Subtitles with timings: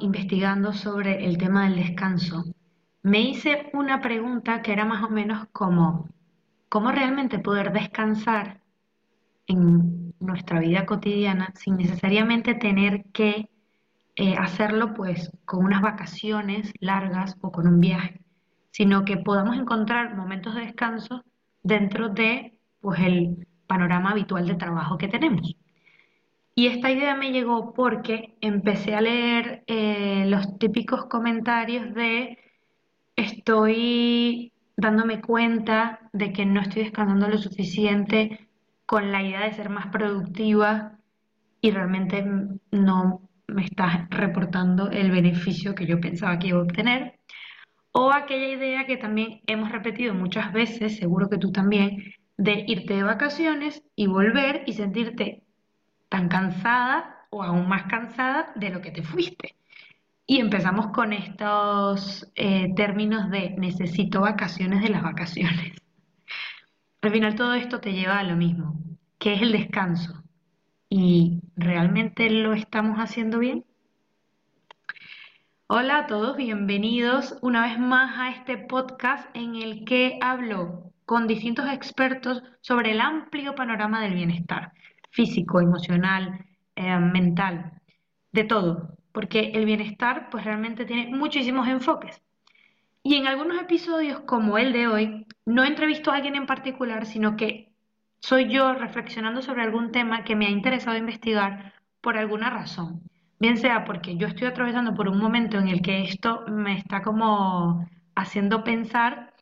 [0.00, 2.44] investigando sobre el tema del descanso,
[3.02, 6.08] me hice una pregunta que era más o menos como,
[6.68, 8.60] ¿cómo realmente poder descansar
[9.46, 13.50] en nuestra vida cotidiana sin necesariamente tener que
[14.16, 18.20] eh, hacerlo pues con unas vacaciones largas o con un viaje,
[18.70, 21.24] sino que podamos encontrar momentos de descanso
[21.62, 25.56] dentro de pues el panorama habitual de trabajo que tenemos.
[26.56, 32.38] Y esta idea me llegó porque empecé a leer eh, los típicos comentarios de
[33.16, 38.48] estoy dándome cuenta de que no estoy descansando lo suficiente
[38.86, 40.98] con la idea de ser más productiva
[41.60, 42.24] y realmente
[42.70, 47.18] no me está reportando el beneficio que yo pensaba que iba a obtener.
[47.92, 52.94] O aquella idea que también hemos repetido muchas veces, seguro que tú también, de irte
[52.94, 55.43] de vacaciones y volver y sentirte
[56.14, 59.56] tan cansada o aún más cansada de lo que te fuiste.
[60.24, 65.72] Y empezamos con estos eh, términos de necesito vacaciones de las vacaciones.
[67.02, 68.78] Al final todo esto te lleva a lo mismo,
[69.18, 70.22] que es el descanso.
[70.88, 73.64] ¿Y realmente lo estamos haciendo bien?
[75.66, 81.26] Hola a todos, bienvenidos una vez más a este podcast en el que hablo con
[81.26, 84.70] distintos expertos sobre el amplio panorama del bienestar
[85.14, 87.72] físico, emocional, eh, mental,
[88.32, 92.20] de todo, porque el bienestar pues realmente tiene muchísimos enfoques.
[93.04, 97.36] Y en algunos episodios como el de hoy, no entrevisto a alguien en particular, sino
[97.36, 97.72] que
[98.18, 103.02] soy yo reflexionando sobre algún tema que me ha interesado investigar por alguna razón.
[103.38, 107.02] Bien sea porque yo estoy atravesando por un momento en el que esto me está
[107.02, 109.34] como haciendo pensar,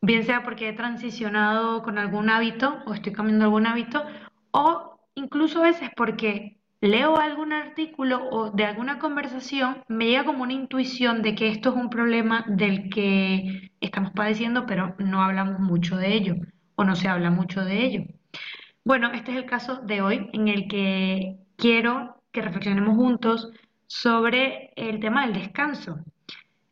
[0.00, 4.04] bien sea porque he transicionado con algún hábito o estoy cambiando algún hábito,
[4.58, 10.42] o incluso a veces porque leo algún artículo o de alguna conversación, me llega como
[10.42, 15.60] una intuición de que esto es un problema del que estamos padeciendo, pero no hablamos
[15.60, 16.34] mucho de ello
[16.74, 18.02] o no se habla mucho de ello.
[18.84, 23.52] Bueno, este es el caso de hoy en el que quiero que reflexionemos juntos
[23.86, 26.00] sobre el tema del descanso.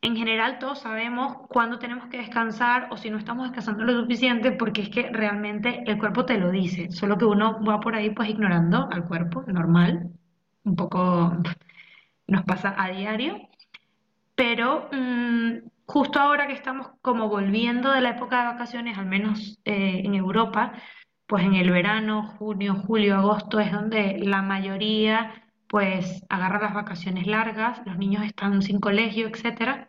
[0.06, 4.52] En general todos sabemos cuándo tenemos que descansar o si no estamos descansando lo suficiente
[4.52, 8.10] porque es que realmente el cuerpo te lo dice, solo que uno va por ahí
[8.10, 10.12] pues ignorando al cuerpo, normal,
[10.62, 11.36] un poco
[12.28, 13.48] nos pasa a diario,
[14.36, 19.58] pero mm, justo ahora que estamos como volviendo de la época de vacaciones, al menos
[19.64, 20.72] eh, en Europa,
[21.26, 27.26] pues en el verano, junio, julio, agosto es donde la mayoría pues agarra las vacaciones
[27.26, 29.85] largas, los niños están sin colegio, etcétera,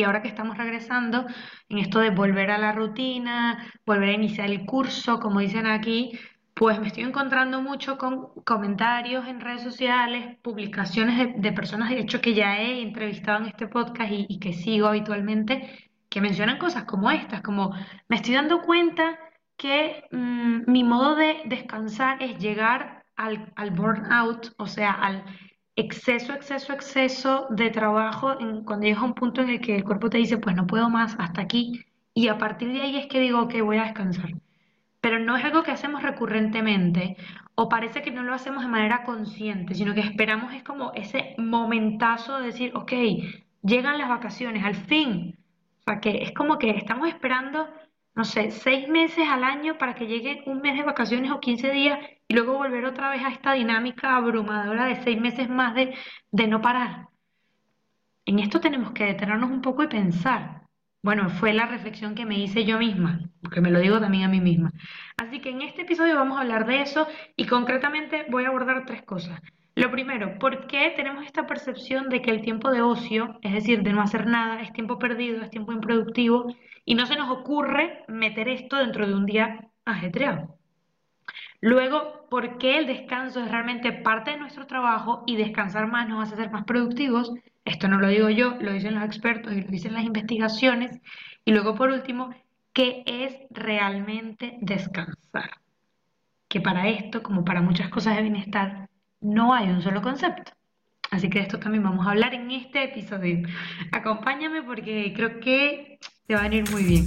[0.00, 1.26] y ahora que estamos regresando
[1.68, 6.18] en esto de volver a la rutina, volver a iniciar el curso, como dicen aquí,
[6.54, 12.22] pues me estoy encontrando mucho con comentarios en redes sociales, publicaciones de, personas, de hecho,
[12.22, 17.10] que ya he entrevistado en este podcast y, que sigo habitualmente, que mencionan cosas como
[17.10, 17.74] estas, como
[18.08, 19.18] me estoy dando cuenta
[19.58, 25.24] que mm, mi modo de descansar es llegar al, al burnout, o sea, al
[25.76, 29.84] exceso, exceso, exceso de trabajo en, cuando llega a un punto en el que el
[29.84, 33.06] cuerpo te dice, pues no puedo más, hasta aquí, y a partir de ahí es
[33.06, 34.30] que digo, que voy a descansar.
[35.00, 37.16] Pero no es algo que hacemos recurrentemente
[37.54, 41.34] o parece que no lo hacemos de manera consciente, sino que esperamos es como ese
[41.38, 42.92] momentazo de decir, ok,
[43.62, 45.38] llegan las vacaciones, al fin.
[45.80, 47.68] O sea, que es como que estamos esperando
[48.14, 51.70] no sé, seis meses al año para que llegue un mes de vacaciones o 15
[51.70, 51.98] días
[52.28, 55.94] y luego volver otra vez a esta dinámica abrumadora de seis meses más de,
[56.30, 57.08] de no parar.
[58.26, 60.62] En esto tenemos que detenernos un poco y pensar.
[61.02, 64.28] Bueno, fue la reflexión que me hice yo misma, porque me lo digo también a
[64.28, 64.70] mí misma.
[65.16, 67.06] Así que en este episodio vamos a hablar de eso
[67.36, 69.40] y concretamente voy a abordar tres cosas.
[69.76, 73.82] Lo primero, ¿por qué tenemos esta percepción de que el tiempo de ocio, es decir,
[73.82, 76.52] de no hacer nada, es tiempo perdido, es tiempo improductivo
[76.84, 80.58] y no se nos ocurre meter esto dentro de un día ajetreado?
[81.60, 86.26] Luego, ¿por qué el descanso es realmente parte de nuestro trabajo y descansar más nos
[86.26, 87.32] hace ser más productivos?
[87.64, 91.00] Esto no lo digo yo, lo dicen los expertos y lo dicen las investigaciones.
[91.44, 92.34] Y luego, por último,
[92.72, 95.60] ¿qué es realmente descansar?
[96.48, 98.89] Que para esto, como para muchas cosas de bienestar,
[99.20, 100.52] no hay un solo concepto.
[101.10, 103.48] Así que de esto también vamos a hablar en este episodio.
[103.92, 107.04] Acompáñame porque creo que te va a venir muy bien.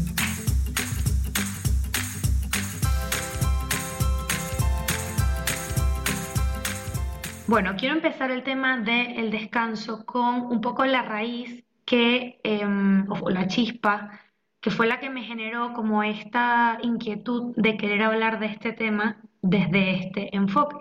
[7.47, 13.29] Bueno, quiero empezar el tema del descanso con un poco la raíz que, em, o
[13.29, 14.19] la chispa,
[14.59, 19.17] que fue la que me generó como esta inquietud de querer hablar de este tema
[19.41, 20.77] desde este enfoque.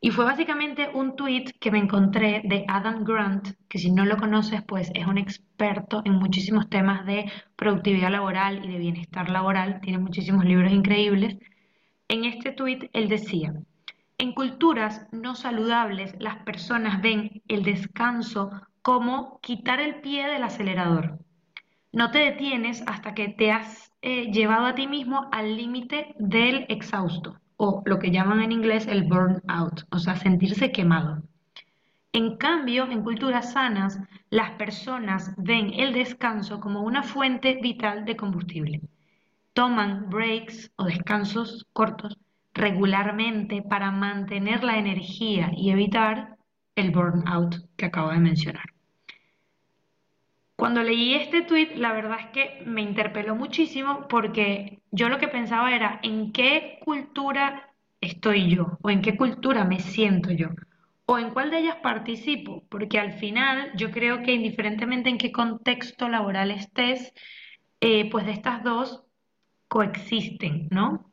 [0.00, 4.18] Y fue básicamente un tweet que me encontré de Adam Grant, que si no lo
[4.18, 9.80] conoces, pues es un experto en muchísimos temas de productividad laboral y de bienestar laboral,
[9.80, 11.38] tiene muchísimos libros increíbles.
[12.08, 13.54] En este tweet él decía,
[14.18, 18.50] en culturas no saludables las personas ven el descanso
[18.82, 21.18] como quitar el pie del acelerador.
[21.92, 26.66] No te detienes hasta que te has eh, llevado a ti mismo al límite del
[26.68, 31.22] exhausto o lo que llaman en inglés el burnout, o sea, sentirse quemado.
[32.12, 34.00] En cambio, en culturas sanas,
[34.30, 38.80] las personas ven el descanso como una fuente vital de combustible.
[39.52, 42.18] Toman breaks o descansos cortos
[42.54, 46.36] regularmente para mantener la energía y evitar
[46.74, 48.75] el burnout que acabo de mencionar.
[50.56, 55.28] Cuando leí este tweet, la verdad es que me interpeló muchísimo porque yo lo que
[55.28, 60.48] pensaba era en qué cultura estoy yo o en qué cultura me siento yo
[61.06, 65.30] o en cuál de ellas participo, porque al final yo creo que indiferentemente en qué
[65.30, 67.12] contexto laboral estés,
[67.80, 69.04] eh, pues de estas dos
[69.68, 71.10] coexisten, ¿no?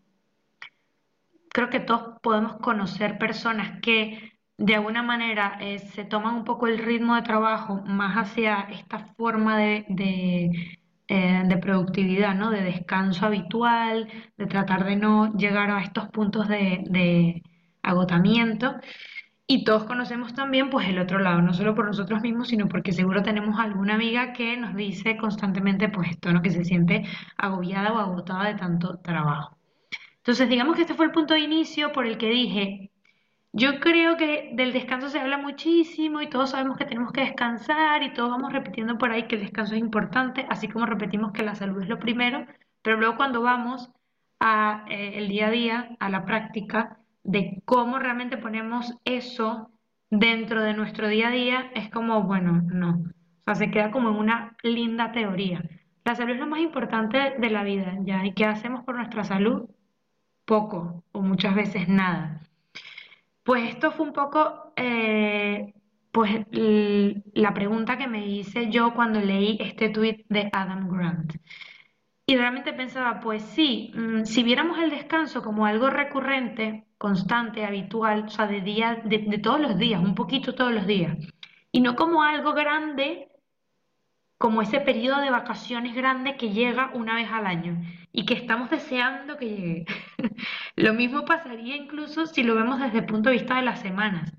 [1.50, 6.68] Creo que todos podemos conocer personas que de alguna manera eh, se toman un poco
[6.68, 9.86] el ritmo de trabajo más hacia esta forma de,
[11.08, 12.52] eh, de, productividad, ¿no?
[12.52, 17.44] de descanso habitual, de tratar de no llegar a estos puntos de, de,
[17.84, 18.76] agotamiento.
[19.46, 22.94] Y todos conocemos también pues el otro lado, no solo por nosotros mismos, sino porque
[22.94, 26.42] seguro tenemos alguna amiga que nos dice constantemente pues esto, ¿no?
[26.42, 27.04] que se siente
[27.38, 29.58] agobiada o agotada de tanto trabajo.
[30.18, 32.93] Entonces, digamos que este fue el punto de inicio por el que dije,
[33.54, 38.02] yo creo que del descanso se habla muchísimo y todos sabemos que tenemos que descansar
[38.02, 41.44] y todos vamos repitiendo por ahí que el descanso es importante, así como repetimos que
[41.44, 42.48] la salud es lo primero,
[42.82, 43.92] pero luego cuando vamos
[44.40, 49.70] a eh, día a día, a la práctica de cómo realmente ponemos eso
[50.10, 53.04] dentro de nuestro día a día, es como, bueno, no.
[53.42, 55.64] O sea, se queda como en una linda teoría.
[56.06, 58.26] La salud es lo más importante de la vida, ¿ya?
[58.26, 59.70] ¿Y qué hacemos por nuestra salud?
[60.46, 62.42] Poco o muchas veces nada.
[63.44, 65.74] Pues esto fue un poco eh,
[66.12, 66.46] pues,
[67.34, 71.34] la pregunta que me hice yo cuando leí este tuit de Adam Grant.
[72.26, 78.26] Y realmente pensaba, pues sí, mm, si viéramos el descanso como algo recurrente, constante, habitual,
[78.28, 81.18] o sea, de, día, de, de todos los días, un poquito todos los días,
[81.72, 83.28] y no como algo grande,
[84.44, 87.82] como ese periodo de vacaciones grande que llega una vez al año
[88.12, 89.86] y que estamos deseando que llegue.
[90.76, 94.34] lo mismo pasaría incluso si lo vemos desde el punto de vista de las semanas.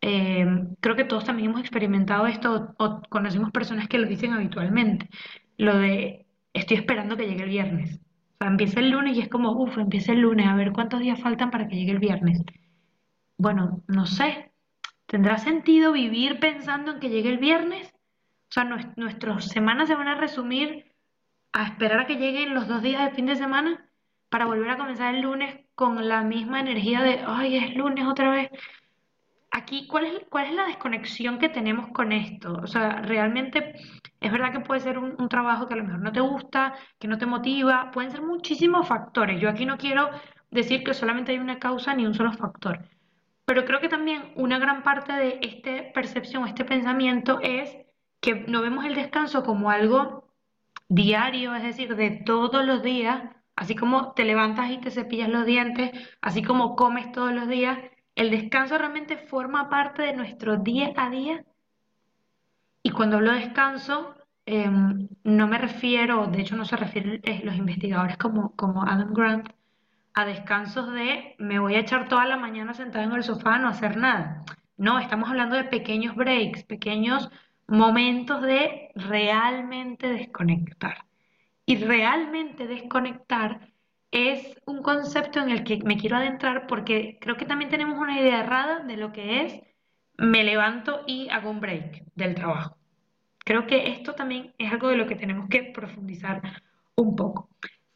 [0.00, 0.46] Eh,
[0.80, 5.10] creo que todos también hemos experimentado esto o, conocemos personas que lo dicen habitualmente.
[5.58, 6.24] Lo de
[6.54, 7.96] estoy esperando que llegue el viernes.
[7.96, 11.00] O sea, empieza el lunes y es como, uff, empieza el lunes, a ver cuántos
[11.00, 12.40] días faltan para que llegue el viernes.
[13.36, 14.52] Bueno, no sé.
[15.04, 17.91] ¿Tendrá sentido vivir pensando en que llegue el viernes?
[18.52, 20.84] O sea, nuestras semanas se van a resumir
[21.54, 23.88] a esperar a que lleguen los dos días de fin de semana
[24.28, 28.30] para volver a comenzar el lunes con la misma energía de, ay, es lunes otra
[28.30, 28.50] vez.
[29.50, 32.52] Aquí, ¿cuál es, cuál es la desconexión que tenemos con esto?
[32.62, 33.72] O sea, realmente
[34.20, 36.74] es verdad que puede ser un, un trabajo que a lo mejor no te gusta,
[36.98, 39.40] que no te motiva, pueden ser muchísimos factores.
[39.40, 40.10] Yo aquí no quiero
[40.50, 42.84] decir que solamente hay una causa ni un solo factor.
[43.46, 47.81] Pero creo que también una gran parte de esta percepción, este pensamiento es
[48.22, 50.24] que no vemos el descanso como algo
[50.88, 53.20] diario, es decir, de todos los días,
[53.56, 55.90] así como te levantas y te cepillas los dientes,
[56.22, 57.78] así como comes todos los días,
[58.14, 61.44] el descanso realmente forma parte de nuestro día a día.
[62.84, 64.14] Y cuando hablo de descanso,
[64.46, 69.12] em, no me refiero, de hecho no se refieren eh, los investigadores como, como Adam
[69.14, 69.48] Grant,
[70.14, 73.58] a descansos de me voy a echar toda la mañana sentada en el sofá a
[73.58, 74.44] no hacer nada.
[74.76, 77.30] No, estamos hablando de pequeños breaks, pequeños
[77.72, 81.06] momentos de realmente desconectar.
[81.64, 83.72] Y realmente desconectar
[84.10, 88.20] es un concepto en el que me quiero adentrar porque creo que también tenemos una
[88.20, 89.62] idea errada de lo que es
[90.18, 92.76] me levanto y hago un break del trabajo.
[93.38, 96.42] Creo que esto también es algo de lo que tenemos que profundizar
[96.94, 97.48] un poco.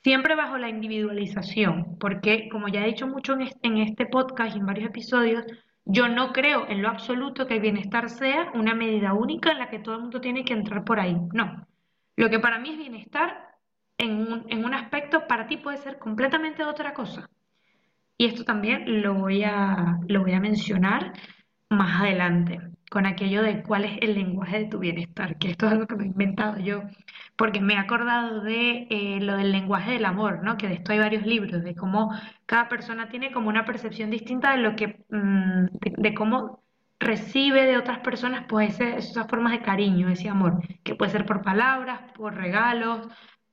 [0.03, 4.67] Siempre bajo la individualización, porque como ya he dicho mucho en este podcast y en
[4.67, 5.45] varios episodios,
[5.87, 9.71] yo no creo en lo absoluto que el bienestar sea una medida única en la
[9.71, 11.17] que todo el mundo tiene que entrar por ahí.
[11.33, 11.65] No.
[12.17, 13.55] Lo que para mí es bienestar
[13.97, 17.31] en un, aspecto, para ti puede ser completamente otra cosa.
[18.19, 21.13] Y esto también lo voy a, lo voy a mencionar
[21.71, 22.61] más adelante.
[22.91, 25.97] Con aquello de cuál es el lenguaje de tu bienestar, que esto es algo que
[25.97, 26.83] me he inventado yo,
[27.37, 30.57] porque me he acordado de eh, lo del lenguaje del amor, ¿no?
[30.57, 32.13] Que de esto hay varios libros, de cómo
[32.47, 36.63] cada persona tiene como una percepción distinta de lo que, mm, de, cómo
[37.01, 41.43] recibe de otras personas pues esas formas de cariño, ese amor, que puede ser por
[41.43, 43.09] palabras, por regalos,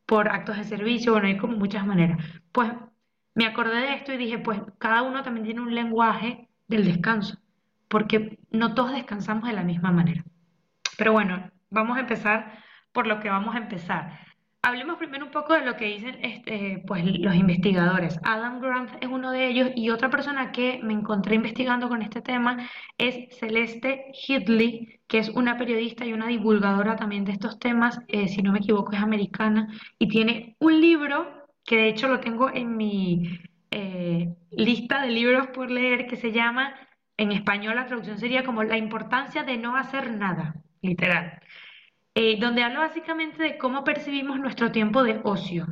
[0.05, 2.19] por actos de servicio, bueno, hay como muchas maneras.
[2.51, 2.71] Pues
[3.35, 7.42] me acordé de esto y dije, pues cada uno también tiene un lenguaje del descanso
[7.93, 10.23] porque no todos descansamos de la misma manera.
[10.97, 12.57] Pero bueno, vamos a empezar
[12.91, 14.19] por lo que vamos a empezar.
[14.63, 18.19] Hablemos primero un poco de lo que dicen este, pues, los investigadores.
[18.23, 22.23] Adam Grant es uno de ellos y otra persona que me encontré investigando con este
[22.23, 27.99] tema es Celeste Hidley, que es una periodista y una divulgadora también de estos temas,
[28.07, 29.67] eh, si no me equivoco es americana,
[29.99, 31.27] y tiene un libro
[31.63, 36.31] que de hecho lo tengo en mi eh, lista de libros por leer que se
[36.31, 36.73] llama
[37.17, 41.39] en español la traducción sería como la importancia de no hacer nada, literal.
[42.15, 45.67] Eh, donde habla básicamente de cómo percibimos nuestro tiempo de ocio.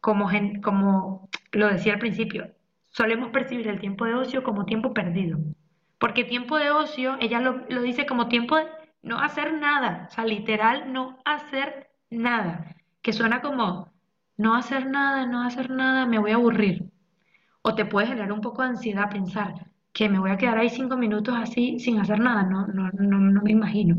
[0.00, 0.30] Como,
[0.62, 2.54] como lo decía al principio,
[2.90, 5.38] solemos percibir el tiempo de ocio como tiempo perdido.
[5.98, 8.66] Porque tiempo de ocio, ella lo, lo dice como tiempo de
[9.02, 12.76] no hacer nada, o sea, literal, no hacer nada.
[13.02, 13.92] Que suena como
[14.36, 16.90] no hacer nada, no hacer nada, me voy a aburrir.
[17.62, 20.70] O te puede generar un poco de ansiedad pensar, que me voy a quedar ahí
[20.70, 23.96] cinco minutos así sin hacer nada, no, no, no, no me imagino.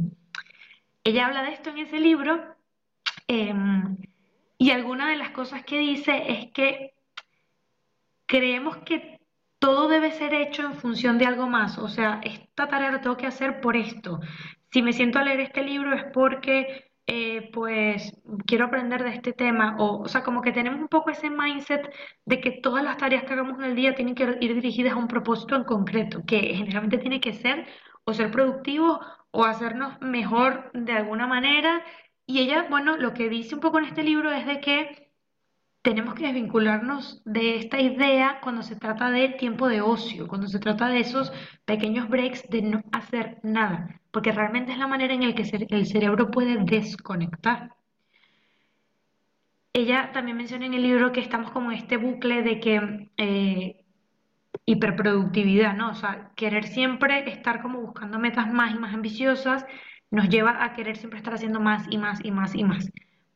[1.03, 2.55] Ella habla de esto en ese libro
[3.27, 3.97] em,
[4.57, 6.93] y alguna de las cosas que dice es que
[8.25, 9.19] creemos que
[9.59, 13.17] todo debe ser hecho en función de algo más, o sea, esta tarea la tengo
[13.17, 14.19] que hacer por esto.
[14.71, 18.13] Si me siento a leer este libro es porque eh, pues
[18.45, 21.93] quiero aprender de este tema, o, o sea, como que tenemos un poco ese mindset
[22.25, 24.95] de que todas las tareas que hagamos en el día tienen que ir dirigidas a
[24.95, 27.67] un propósito en concreto, que generalmente tiene que ser
[28.05, 29.01] o ser productivo
[29.31, 31.83] o hacernos mejor de alguna manera.
[32.25, 35.11] Y ella, bueno, lo que dice un poco en este libro es de que
[35.81, 40.59] tenemos que desvincularnos de esta idea cuando se trata de tiempo de ocio, cuando se
[40.59, 41.33] trata de esos
[41.65, 45.85] pequeños breaks de no hacer nada, porque realmente es la manera en la que el
[45.85, 47.75] cerebro puede desconectar.
[49.73, 53.85] Ella también menciona en el libro que estamos como en este bucle de que eh,
[54.65, 55.91] hiperproductividad, ¿no?
[55.91, 59.65] O sea, querer siempre estar como buscando metas más y más ambiciosas
[60.09, 62.91] nos lleva a querer siempre estar haciendo más y más y más y más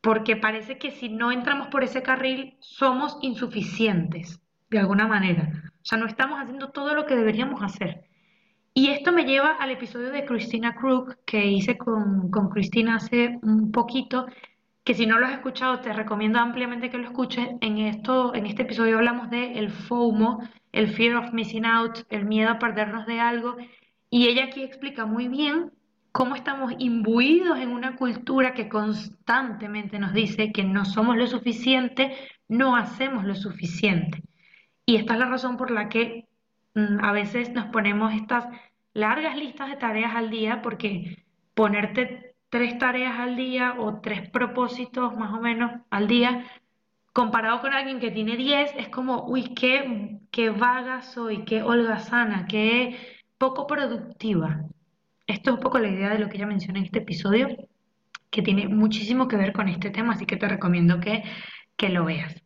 [0.05, 4.39] porque parece que si no entramos por ese carril somos insuficientes,
[4.70, 5.51] de alguna manera.
[5.82, 8.05] O sea, no estamos haciendo todo lo que deberíamos hacer.
[8.77, 13.39] Y esto me lleva al episodio de Christina Crook que hice con, con Cristina hace
[13.41, 14.25] un poquito,
[14.84, 17.48] que si no lo has escuchado te recomiendo ampliamente que lo escuches.
[17.62, 20.41] En, esto, en este episodio hablamos de el FOMO,
[20.74, 23.55] el Fear of Missing Out, el miedo a perdernos de algo.
[24.10, 25.72] Y ella aquí explica muy bien
[26.12, 32.13] cómo estamos imbuidos en una cultura que constantemente nos dice que no somos lo suficiente,
[32.50, 34.22] no hacemos lo suficiente.
[34.86, 36.27] Y esta es la razón por la que
[36.75, 38.46] a veces nos ponemos estas
[38.94, 45.15] largas listas de tareas al día, porque ponerte tres tareas al día o tres propósitos
[45.15, 46.46] más o menos al día,
[47.13, 52.46] comparado con alguien que tiene diez, es como, uy, qué, qué vaga soy, qué holgazana,
[52.48, 52.98] qué
[53.38, 54.62] poco productiva.
[55.27, 57.48] Esto es un poco la idea de lo que ella menciona en este episodio,
[58.29, 61.24] que tiene muchísimo que ver con este tema, así que te recomiendo que,
[61.77, 62.44] que lo veas.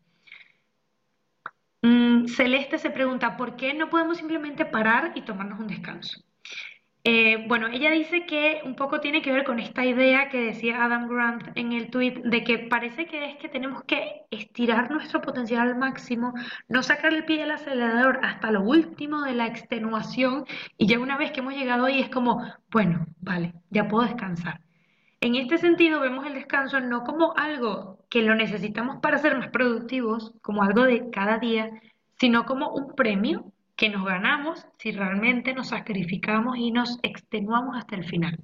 [1.81, 6.21] Mm, Celeste se pregunta, ¿por qué no podemos simplemente parar y tomarnos un descanso?
[7.05, 10.83] Eh, bueno, ella dice que un poco tiene que ver con esta idea que decía
[10.83, 15.21] Adam Grant en el tweet de que parece que es que tenemos que estirar nuestro
[15.21, 16.33] potencial al máximo,
[16.67, 20.45] no sacar el pie del acelerador hasta lo último de la extenuación
[20.77, 24.61] y ya una vez que hemos llegado ahí es como, bueno, vale, ya puedo descansar.
[25.21, 29.49] En este sentido vemos el descanso no como algo que lo necesitamos para ser más
[29.49, 31.71] productivos, como algo de cada día,
[32.17, 37.97] sino como un premio que nos ganamos si realmente nos sacrificamos y nos extenuamos hasta
[37.97, 38.39] el final.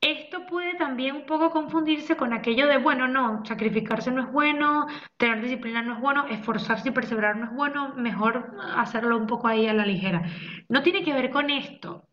[0.00, 4.86] Esto puede también un poco confundirse con aquello de, bueno, no, sacrificarse no es bueno,
[5.16, 9.48] tener disciplina no es bueno, esforzarse y perseverar no es bueno, mejor hacerlo un poco
[9.48, 10.22] ahí a la ligera.
[10.68, 12.06] No tiene que ver con esto.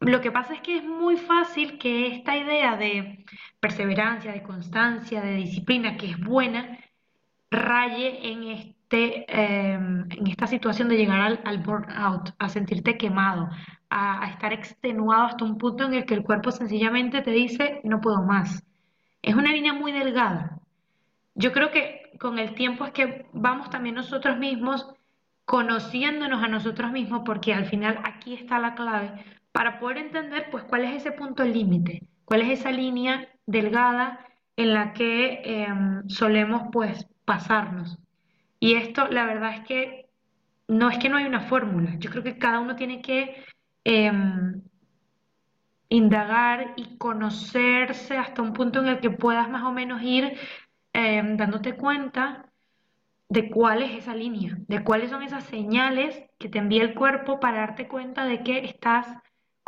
[0.00, 3.24] Lo que pasa es que es muy fácil que esta idea de
[3.60, 6.78] perseverancia, de constancia, de disciplina, que es buena,
[7.50, 13.50] raye en esto Em, en esta situación de llegar al, burnout, a sentirte quemado,
[13.90, 18.00] a, estar extenuado hasta un punto en el que el cuerpo sencillamente te dice, no
[18.00, 18.64] puedo más.
[19.20, 20.58] Es una línea muy delgada.
[21.34, 24.86] Yo creo que con el tiempo es que vamos también nosotros mismos
[25.44, 29.22] conociéndonos a nosotros mismos, porque al final aquí está la clave
[29.58, 34.24] para poder entender pues cuál es ese punto límite, cuál es esa línea delgada
[34.54, 37.98] en la que em, solemos pues pasarnos.
[38.60, 40.10] Y esto la verdad es que
[40.68, 43.34] no es que no hay una fórmula, yo creo que cada uno tiene que
[43.82, 44.62] em,
[45.88, 50.38] indagar y conocerse hasta un punto en el que puedas más o menos ir
[50.92, 52.48] em, dándote cuenta
[53.28, 57.40] de cuál es esa línea, de cuáles son esas señales que te envía el cuerpo
[57.40, 59.08] para darte cuenta de que estás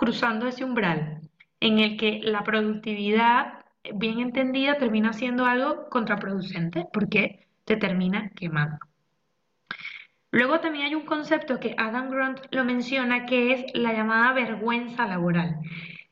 [0.01, 1.21] cruzando ese umbral
[1.61, 8.79] en el que la productividad bien entendida termina siendo algo contraproducente porque te termina quemando.
[10.31, 15.07] Luego también hay un concepto que Adam Grant lo menciona que es la llamada vergüenza
[15.07, 15.57] laboral.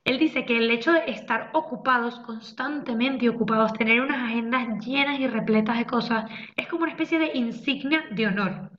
[0.05, 5.27] Él dice que el hecho de estar ocupados, constantemente ocupados, tener unas agendas llenas y
[5.29, 8.78] repletas de cosas, es como una especie de insignia de honor.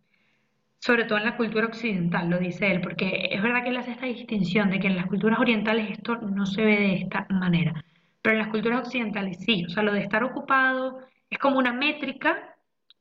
[0.79, 3.91] Sobre todo en la cultura occidental, lo dice él, porque es verdad que él hace
[3.91, 7.83] esta distinción de que en las culturas orientales esto no se ve de esta manera,
[8.21, 11.73] pero en las culturas occidentales sí, o sea, lo de estar ocupado es como una
[11.73, 12.55] métrica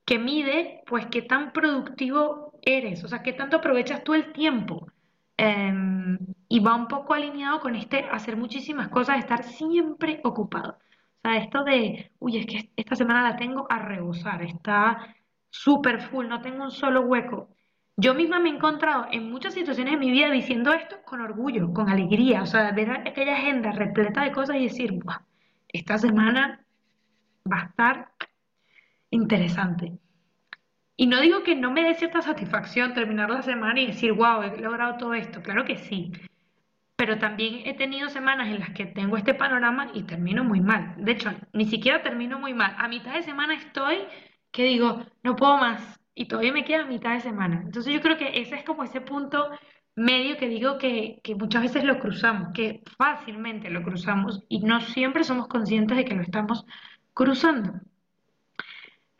[0.04, 4.88] que mide, pues, qué tan productivo eres, o sea, qué tanto aprovechas tú el tiempo.
[5.36, 6.18] Em,
[6.48, 10.78] y va un poco alineado con este hacer muchísimas cosas, estar siempre ocupado.
[11.24, 15.14] O sea, esto de, uy, es que esta semana la tengo a rebosar, está
[15.50, 17.50] súper full, no tengo un solo hueco.
[18.00, 21.72] Yo misma me he encontrado en muchas situaciones de mi vida diciendo esto con orgullo,
[21.72, 25.00] con alegría, o sea, ver aquella agenda repleta de cosas y decir,
[25.66, 26.64] esta semana
[27.50, 28.12] va a estar
[29.10, 29.98] interesante.
[30.96, 34.42] Y no digo que no me dé cierta satisfacción terminar la semana y decir, wow,
[34.42, 35.42] he logrado todo esto.
[35.42, 36.12] Claro que sí.
[36.94, 40.94] Pero también he tenido semanas en las que tengo este panorama y termino muy mal.
[40.98, 42.76] De hecho, ni siquiera termino muy mal.
[42.78, 43.98] A mitad de semana estoy
[44.52, 45.97] que digo, no puedo más.
[46.18, 47.62] Y todavía me queda mitad de semana.
[47.64, 49.50] Entonces yo creo que ese es como ese punto
[49.94, 54.80] medio que digo que, que muchas veces lo cruzamos, que fácilmente lo cruzamos y no
[54.80, 56.66] siempre somos conscientes de que lo estamos
[57.14, 57.74] cruzando.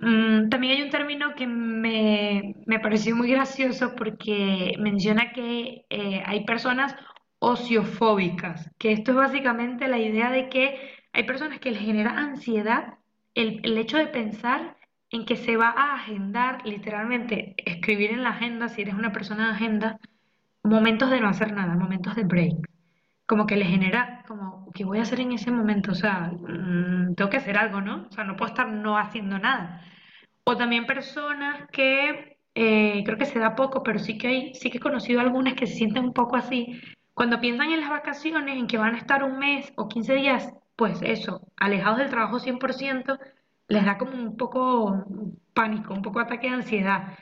[0.00, 6.44] Mm, también hay un término que me, pareció muy gracioso porque menciona que eh, hay
[6.44, 6.96] personas
[7.38, 10.80] ociofóbicas, que esto es básicamente la idea de que
[11.12, 12.94] hay personas que les genera ansiedad
[13.36, 14.77] el, el hecho de pensar
[15.10, 19.46] en que se va a agendar, literalmente, escribir en la agenda, si eres una persona
[19.48, 19.98] de agenda,
[20.62, 22.68] momentos de no hacer nada, momentos de break.
[23.26, 25.92] Como que les genera, como, ¿qué voy a hacer en ese momento?
[25.92, 28.06] O sea, mm, tengo que hacer algo, ¿no?
[28.08, 29.82] O sea, no puedo estar no haciendo nada.
[30.44, 34.70] O también personas que, eh, creo que se da poco, pero sí que, hay, sí
[34.70, 36.80] que he conocido algunas que se sienten un poco así.
[37.14, 40.52] Cuando piensan en las vacaciones, en que van a estar un mes o 15 días,
[40.76, 43.18] pues eso, alejados del trabajo 100%,
[43.68, 45.04] les da como un poco
[45.54, 47.18] pánico, un poco ataque de ansiedad.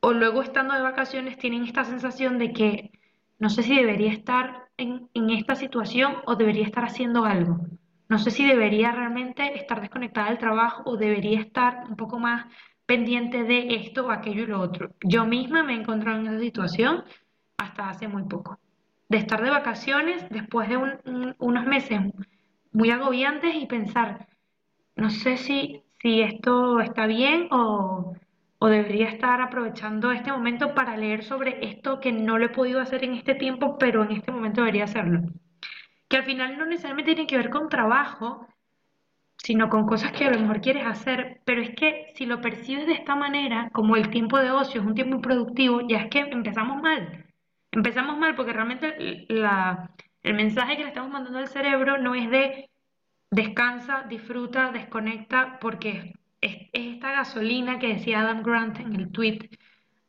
[0.00, 2.92] O luego estando de vacaciones tienen esta sensación de que
[3.38, 7.58] no sé si debería estar en, en esta situación o debería estar haciendo algo.
[8.08, 12.46] No sé si debería realmente estar desconectada del trabajo o debería estar un poco más
[12.86, 14.94] pendiente de esto o aquello y lo otro.
[15.02, 17.04] Yo misma me he encontrado en esa situación
[17.56, 18.58] hasta hace muy poco.
[19.08, 22.00] De estar de vacaciones después de unos meses
[22.72, 24.26] muy agobiantes y pensar,
[24.96, 28.14] no sé si, si esto está bien o,
[28.58, 32.80] o debería estar aprovechando este momento para leer sobre esto que no lo he podido
[32.80, 35.20] hacer en este tiempo, pero en este momento debería hacerlo
[36.08, 38.46] que al final no necesariamente tienen que ver con trabajo,
[39.36, 42.86] sino con cosas que a lo mejor quieres hacer, pero es que si lo percibes
[42.86, 46.20] de esta manera, como el tiempo de ocio es un tiempo productivo, ya es que
[46.20, 47.26] empezamos mal.
[47.72, 49.90] Empezamos mal porque realmente la,
[50.22, 52.70] el mensaje que le estamos mandando al cerebro no es de
[53.30, 59.50] descansa, disfruta, desconecta, porque es, es esta gasolina que decía Adam Grant en el tweet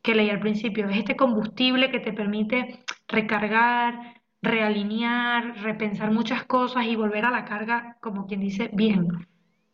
[0.05, 6.85] que leí al principio, es este combustible que te permite recargar, realinear, repensar muchas cosas
[6.85, 9.07] y volver a la carga, como quien dice, bien.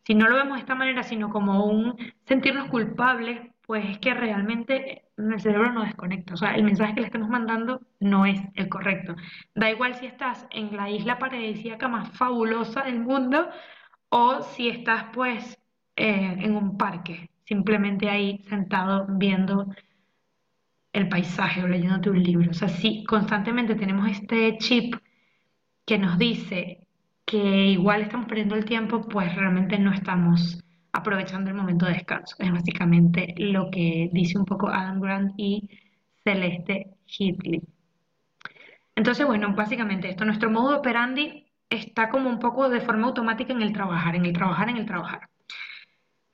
[0.04, 4.14] Si no lo vemos de esta manera, sino como un sentirnos culpables, pues es que
[4.14, 6.34] realmente el cerebro no desconecta.
[6.34, 9.14] O sea, el mensaje que le estamos mandando no es el correcto.
[9.54, 13.48] Da igual si estás en la isla paradisíaca más fabulosa del mundo
[14.08, 15.58] o si estás pues
[15.96, 19.68] eh, en un parque, simplemente ahí sentado viendo
[20.92, 22.50] el paisaje o leyéndote un libro.
[22.50, 24.94] O sea, si constantemente tenemos este chip
[25.86, 26.86] que nos dice
[27.24, 32.36] que igual estamos perdiendo el tiempo, pues realmente no estamos aprovechando el momento de descanso.
[32.38, 35.68] Es básicamente lo que dice un poco Adam Grant y
[36.24, 37.62] Celeste Hitley.
[38.94, 43.62] Entonces, bueno, básicamente esto, nuestro modo operandi está como un poco de forma automática en
[43.62, 45.28] el trabajar, en el trabajar, en el trabajar.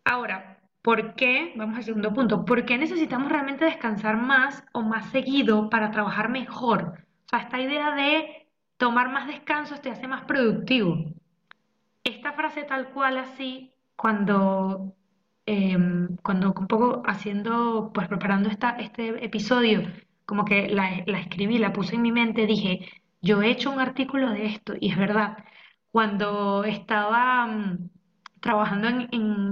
[0.05, 1.53] Ahora, ¿Por qué?
[1.57, 2.47] Vamos al segundo punto.
[2.47, 7.05] ¿Por qué necesitamos realmente descansar más o más seguido para trabajar mejor?
[7.27, 10.97] O sea, esta idea de tomar más descansos te hace más productivo.
[12.05, 14.95] Esta frase tal cual así, cuando,
[15.47, 19.83] em, cuando un poco haciendo, pues preparando esta, este episodio,
[20.27, 22.89] como que la, la escribí, la puse en mi mente, dije,
[23.23, 25.39] yo he hecho un artículo de esto y es verdad.
[25.91, 27.91] Cuando estaba mm,
[28.41, 29.09] trabajando en,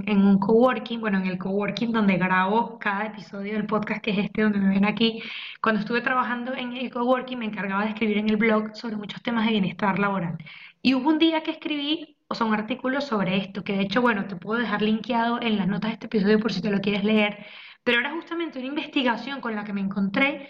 [0.07, 4.19] en, un coworking, bueno, en el coworking donde grabo cada episodio del podcast, que es
[4.19, 5.21] este donde me ven aquí,
[5.61, 9.21] cuando estuve trabajando en el coworking me encargaba de escribir en el blog sobre muchos
[9.21, 10.37] temas de bienestar laboral.
[10.81, 14.01] Y hubo un día que escribí, o sea, un artículo sobre esto, que de hecho,
[14.01, 16.79] bueno, te puedo dejar linkeado en las notas de este episodio por si te lo
[16.81, 17.45] quieres leer,
[17.83, 20.49] pero era justamente una investigación con la que me encontré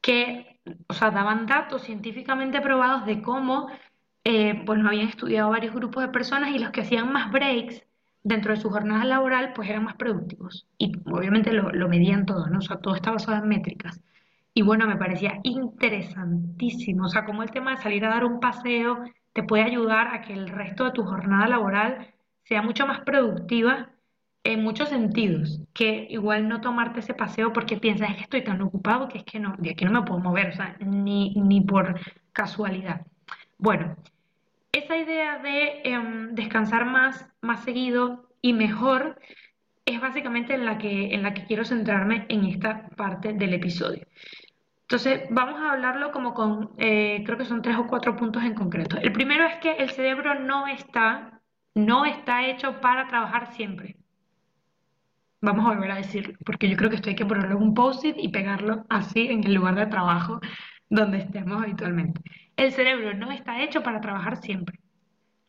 [0.00, 3.68] que, o sea, daban datos científicamente probados de cómo
[4.24, 7.84] eh, pues lo habían estudiado varios grupos de personas y los que hacían más breaks
[8.22, 10.66] dentro de su jornada laboral, pues eran más productivos.
[10.78, 12.58] Y obviamente lo, lo medían todo, ¿no?
[12.58, 14.00] O sea, todo está basado en métricas.
[14.54, 18.38] Y bueno, me parecía interesantísimo, o sea, cómo el tema de salir a dar un
[18.38, 19.02] paseo
[19.32, 22.12] te puede ayudar a que el resto de tu jornada laboral
[22.44, 23.90] sea mucho más productiva
[24.44, 29.08] en muchos sentidos, que igual no tomarte ese paseo porque piensas que estoy tan ocupado
[29.08, 32.00] que es que no, de aquí no me puedo mover, o sea, ni, ni por
[32.32, 33.06] casualidad.
[33.58, 33.96] Bueno,
[34.72, 39.20] esa idea de em, descansar más, más seguido y mejor
[39.84, 44.06] es básicamente en la que, en la que quiero centrarme en esta parte del episodio.
[44.92, 48.52] Entonces, vamos a hablarlo como con, eh, creo que son tres o cuatro puntos en
[48.52, 48.98] concreto.
[48.98, 51.40] El primero es que el cerebro no está,
[51.74, 53.96] no está hecho para trabajar siempre.
[55.40, 57.72] Vamos a volver a decirlo, porque yo creo que esto hay que ponerlo en un
[57.72, 60.40] post-it y pegarlo así en el lugar de trabajo
[60.90, 62.20] donde estemos habitualmente.
[62.54, 64.78] El cerebro no está hecho para trabajar siempre.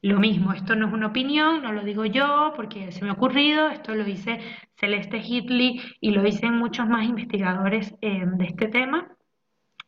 [0.01, 3.13] Lo mismo, esto no es una opinión, no lo digo yo porque se me ha
[3.13, 4.39] ocurrido, esto lo dice
[4.77, 9.09] Celeste Hitley y lo dicen muchos más investigadores eh, de este tema.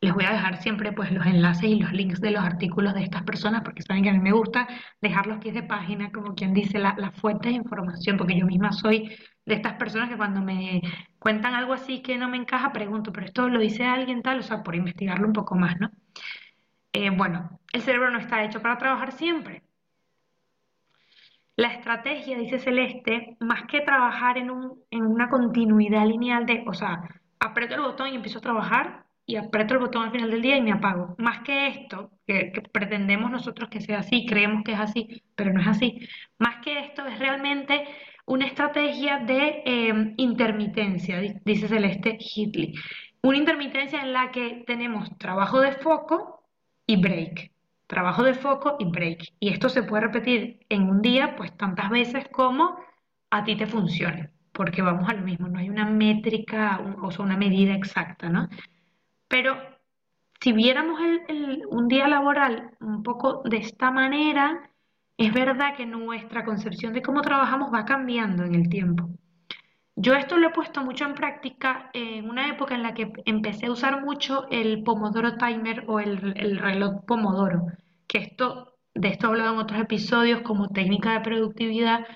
[0.00, 3.02] Les voy a dejar siempre pues los enlaces y los links de los artículos de
[3.02, 4.68] estas personas porque saben que a mí me gusta
[5.00, 8.46] dejar los pies de página, como quien dice, la, las fuentes de información, porque yo
[8.46, 10.82] misma soy de estas personas que cuando me
[11.18, 14.42] cuentan algo así que no me encaja, pregunto, pero esto lo dice alguien tal, o
[14.42, 15.90] sea, por investigarlo un poco más, ¿no?
[16.92, 19.62] Eh, bueno, el cerebro no está hecho para trabajar siempre.
[21.56, 27.02] La estrategia, dice Celeste, más que trabajar en, una continuidad lineal de, o sea,
[27.40, 30.56] aprieto el botón y empiezo a trabajar y aprieto el botón al final del día
[30.56, 31.14] y me apago.
[31.18, 35.60] Más que esto, que, pretendemos nosotros que sea así, creemos que es así, pero no
[35.60, 36.08] es así.
[36.38, 37.84] Más que esto es realmente
[38.26, 42.74] una estrategia de eh, intermitencia, dice Celeste Hitley.
[43.22, 46.36] Una intermitencia en la que tenemos trabajo de foco,
[46.86, 47.50] y break.
[47.86, 49.34] Trabajo de foco y break.
[49.40, 52.76] Y esto se puede repetir en un día, pues tantas veces como
[53.30, 57.24] a ti te funcione, porque vamos a lo mismo, no hay una métrica o sea,
[57.24, 58.48] una medida exacta, ¿no?
[59.28, 59.56] Pero
[60.40, 61.00] si viéramos
[61.70, 64.70] un día laboral un poco de esta manera,
[65.16, 69.08] es verdad que nuestra concepción de cómo trabajamos va cambiando en el tiempo.
[69.98, 73.66] Yo esto lo he puesto mucho en práctica en una época en la que empecé
[73.66, 76.18] a usar mucho el Pomodoro Timer o el,
[76.58, 77.62] reloj Pomodoro,
[78.06, 82.06] que esto, de esto he hablado en otros episodios como técnica de productividad,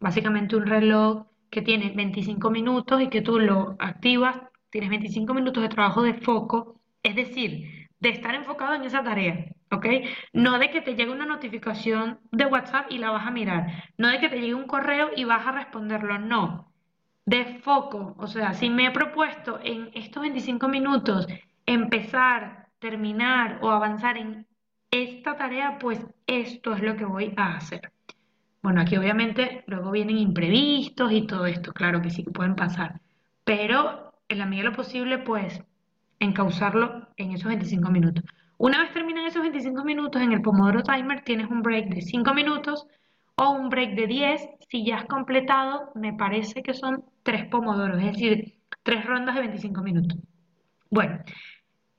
[0.00, 4.36] básicamente un reloj que tiene 25 minutos y que tú lo activas,
[4.70, 9.46] tienes 25 minutos de trabajo de foco, es decir, de estar enfocado en esa tarea,
[9.70, 9.86] ¿ok?
[10.32, 14.08] No de que te llegue una notificación de WhatsApp y la vas a mirar, no
[14.08, 16.68] de que te llegue un correo y vas a responderlo, no
[17.28, 18.14] de foco.
[18.18, 21.26] O sea, si me he propuesto en estos 25 minutos
[21.66, 24.46] empezar, terminar o avanzar en
[24.90, 27.92] esta tarea, pues esto es lo que voy a hacer.
[28.62, 33.00] Bueno, aquí obviamente luego vienen imprevistos y todo esto, claro que sí que pueden pasar,
[33.44, 35.62] pero en la medida de lo posible, pues
[36.20, 38.24] encauzarlo en esos 25 minutos.
[38.58, 42.34] Una vez terminan esos 25 minutos en el Pomodoro Timer, tienes un break de 5
[42.34, 42.86] minutos
[43.36, 47.98] o un break de 10 si ya has completado, me parece que son tres pomodoros,
[47.98, 50.18] es decir, tres rondas de 25 minutos.
[50.90, 51.20] Bueno,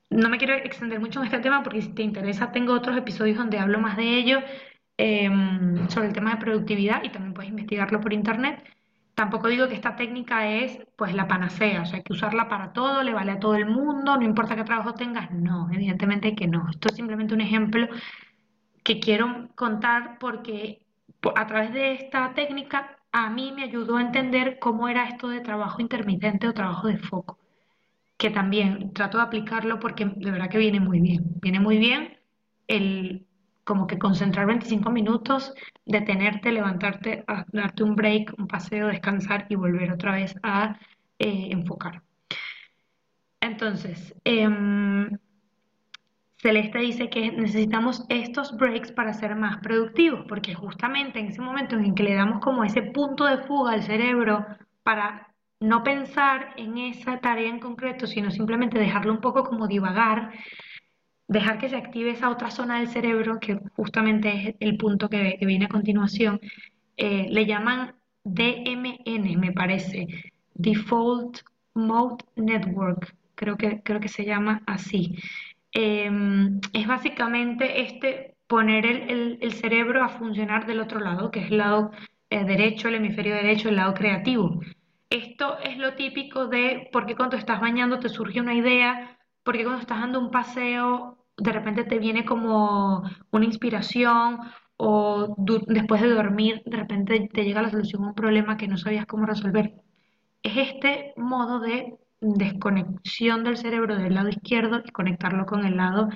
[0.09, 3.37] no me quiero extender mucho en este tema porque si te interesa tengo otros episodios
[3.37, 4.39] donde hablo más de ello
[4.97, 8.63] em, sobre el tema de productividad y también puedes investigarlo por internet.
[9.19, 12.71] Tampoco digo que esta técnica es pues la panacea, o sea, hay que usarla para
[12.71, 16.47] todo, le vale a todo el mundo, no importa qué trabajo tengas, no, evidentemente que
[16.47, 16.69] no.
[16.69, 17.89] Esto es simplemente un ejemplo
[18.81, 20.83] que quiero contar porque
[21.35, 25.41] a través de esta técnica a mí me ayudó a entender cómo era esto de
[25.41, 27.39] trabajo intermitente o trabajo de foco,
[28.15, 31.25] que también trato de aplicarlo porque de verdad que viene muy bien.
[31.41, 32.17] Viene muy bien
[32.67, 33.27] el
[33.69, 35.53] como que concentrar 25 minutos,
[35.85, 40.79] detenerte, levantarte, darte un break, un paseo, descansar y volver otra vez a
[41.19, 42.01] eh, enfocar.
[43.39, 45.07] Entonces, em,
[46.37, 51.75] Celeste dice que necesitamos estos breaks para ser más productivos, porque justamente en ese momento
[51.75, 54.47] en que le damos como ese punto de fuga al cerebro
[54.81, 55.27] para
[55.59, 60.31] no pensar en esa tarea en concreto, sino simplemente dejarlo un poco como divagar,
[61.29, 65.37] dejar que se active esa otra zona del cerebro, que justamente es el punto que,
[65.41, 66.41] viene a continuación,
[66.97, 70.07] eh, le llaman DMN, me parece,
[70.55, 71.41] Default
[71.75, 75.15] Mode Network, creo que, creo que se llama así.
[75.71, 81.59] Em, es básicamente este poner el, cerebro a funcionar del otro lado, que es el
[81.59, 81.91] lado
[82.31, 84.61] eh, derecho, el hemisferio derecho, el lado creativo.
[85.11, 89.55] Esto es lo típico de por qué cuando estás bañando te surge una idea, por
[89.55, 94.39] qué cuando estás dando un paseo de repente te viene como una inspiración
[94.77, 95.35] o
[95.67, 99.05] después de dormir de repente te llega la solución a un problema que no sabías
[99.05, 99.73] cómo resolver.
[100.41, 106.09] Es este modo de desconexión del cerebro del lado izquierdo y conectarlo con el lado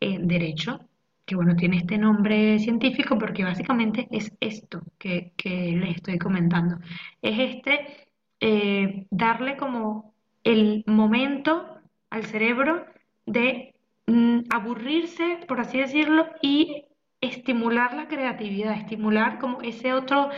[0.00, 0.80] eh, derecho,
[1.24, 6.78] que bueno, tiene este nombre científico porque básicamente es esto que, les estoy comentando.
[7.20, 8.08] Es este
[8.40, 11.66] eh, darle como el momento
[12.10, 12.86] al cerebro
[13.26, 13.75] de
[14.06, 16.86] mm, aburrirse, por así decirlo, y
[17.20, 20.30] estimular la creatividad, estimular como ese otro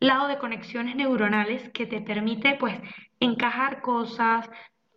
[0.00, 2.78] lado de conexiones neuronales que te permite pues
[3.20, 4.48] encajar cosas,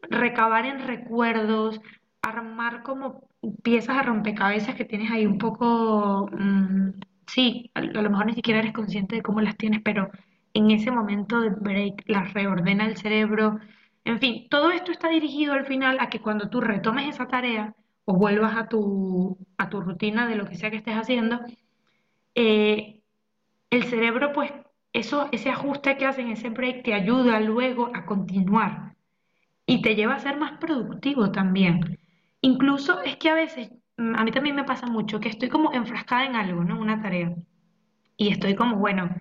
[0.10, 1.82] recabar en recuerdos,
[2.22, 3.30] armar como
[3.64, 6.92] piezas a rompecabezas que tienes ahí un poco, mm,
[7.28, 10.10] sí, a, lo mejor ni siquiera eres consciente de cómo las tienes, pero
[10.54, 13.60] en ese momento de break las reordena el cerebro.
[14.06, 17.76] En fin, todo esto está dirigido al final a que cuando tú retomes esa tarea
[18.10, 21.42] o vuelvas a tu, a tu rutina de lo que sea que estés haciendo,
[22.34, 23.02] eh,
[23.70, 24.52] el cerebro pues
[24.94, 28.96] eso, ese ajuste que hacen, ese break, te ayuda luego a continuar
[29.68, 32.00] y te lleva a ser más productivo también.
[32.42, 35.72] Incluso es que a veces, mm, a mí también me pasa mucho, que estoy como
[35.72, 36.80] enfrascada en algo, ¿no?
[36.80, 37.36] Una tarea.
[38.18, 39.16] Y estoy como, bueno,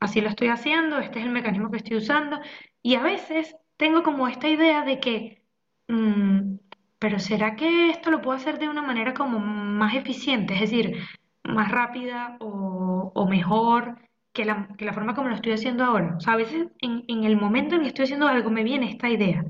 [0.00, 2.40] así lo estoy haciendo, este es el mecanismo que estoy usando.
[2.82, 5.42] Y a veces tengo como esta idea de que,
[5.88, 6.58] mm,
[6.98, 10.54] pero ¿será que esto lo puedo hacer de una manera como más eficiente?
[10.54, 10.96] Es decir,
[11.44, 13.98] más rápida o, o mejor
[14.32, 16.14] que la, que la, forma como lo estoy haciendo ahora.
[16.16, 18.90] O sea, a veces en, en, el momento en que estoy haciendo algo me viene
[18.90, 19.44] esta idea.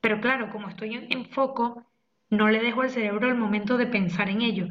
[0.00, 1.86] Pero claro, como estoy en, foco,
[2.30, 4.68] no le dejo al cerebro el momento de pensar en ello.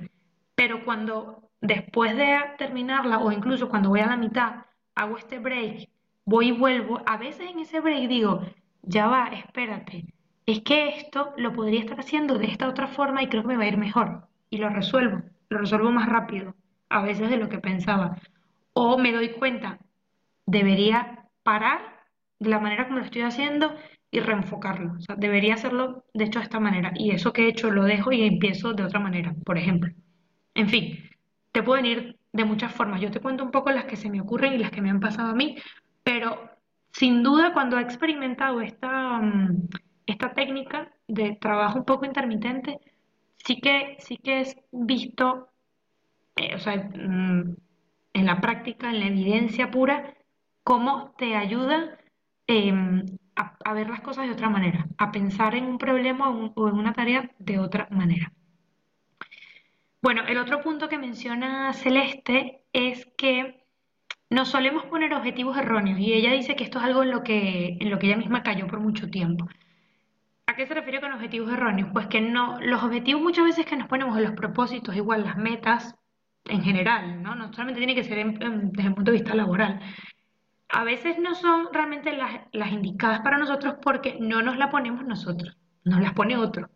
[0.56, 5.90] Pero cuando después de terminarla o incluso cuando voy a la mitad, hago este break,
[6.26, 8.42] voy y vuelvo, a veces en ese break digo,
[8.84, 10.06] ya va, espérate,
[10.48, 13.58] es que esto lo podría estar haciendo de esta otra forma y creo que me
[13.58, 14.28] va a ir mejor.
[14.50, 16.56] Y lo resuelvo, lo resuelvo más rápido,
[16.90, 18.18] a veces de lo que pensaba.
[18.74, 19.78] O me doy cuenta,
[20.46, 21.82] debería parar
[22.40, 23.76] de la manera como lo estoy haciendo
[24.10, 24.94] y reenfocarlo.
[24.94, 26.94] O sea, debería hacerlo, de hecho, de esta manera.
[26.96, 29.92] Y eso que he hecho lo dejo y empiezo de otra manera, por ejemplo.
[30.54, 31.10] En fin,
[31.52, 33.02] te pueden ir de muchas formas.
[33.02, 35.02] Yo te cuento un poco las que se me ocurren y las que me han
[35.02, 35.58] pasado a mí,
[36.04, 36.50] pero
[36.92, 39.68] sin duda cuando he experimentado esta, mm,
[40.08, 42.80] esta técnica de trabajo un poco intermitente,
[43.46, 45.50] sí que, sí que he visto,
[46.38, 47.56] eh, o sea, mm,
[48.14, 50.16] en la práctica, en la evidencia pura,
[50.64, 51.98] cómo te ayuda
[52.48, 56.76] em, a, ver las cosas de otra manera, a pensar en un problema o, en
[56.76, 58.32] una tarea de otra manera.
[60.02, 63.66] Bueno, el otro punto que menciona Celeste es que
[64.30, 67.78] nos solemos poner objetivos erróneos y ella dice que esto es algo en lo que,
[67.80, 69.48] en lo que ella misma cayó por mucho tiempo.
[70.58, 71.90] ¿A qué se refiere con objetivos erróneos?
[71.94, 75.94] Pues que no, los objetivos muchas veces que nos ponemos los propósitos, igual las metas,
[76.46, 77.36] en general, ¿no?
[77.36, 79.80] No solamente tiene que ser desde el punto de vista laboral.
[80.70, 85.56] A veces no son realmente las, indicadas para nosotros porque no nos las ponemos nosotros,
[85.84, 86.72] nos las pone otro.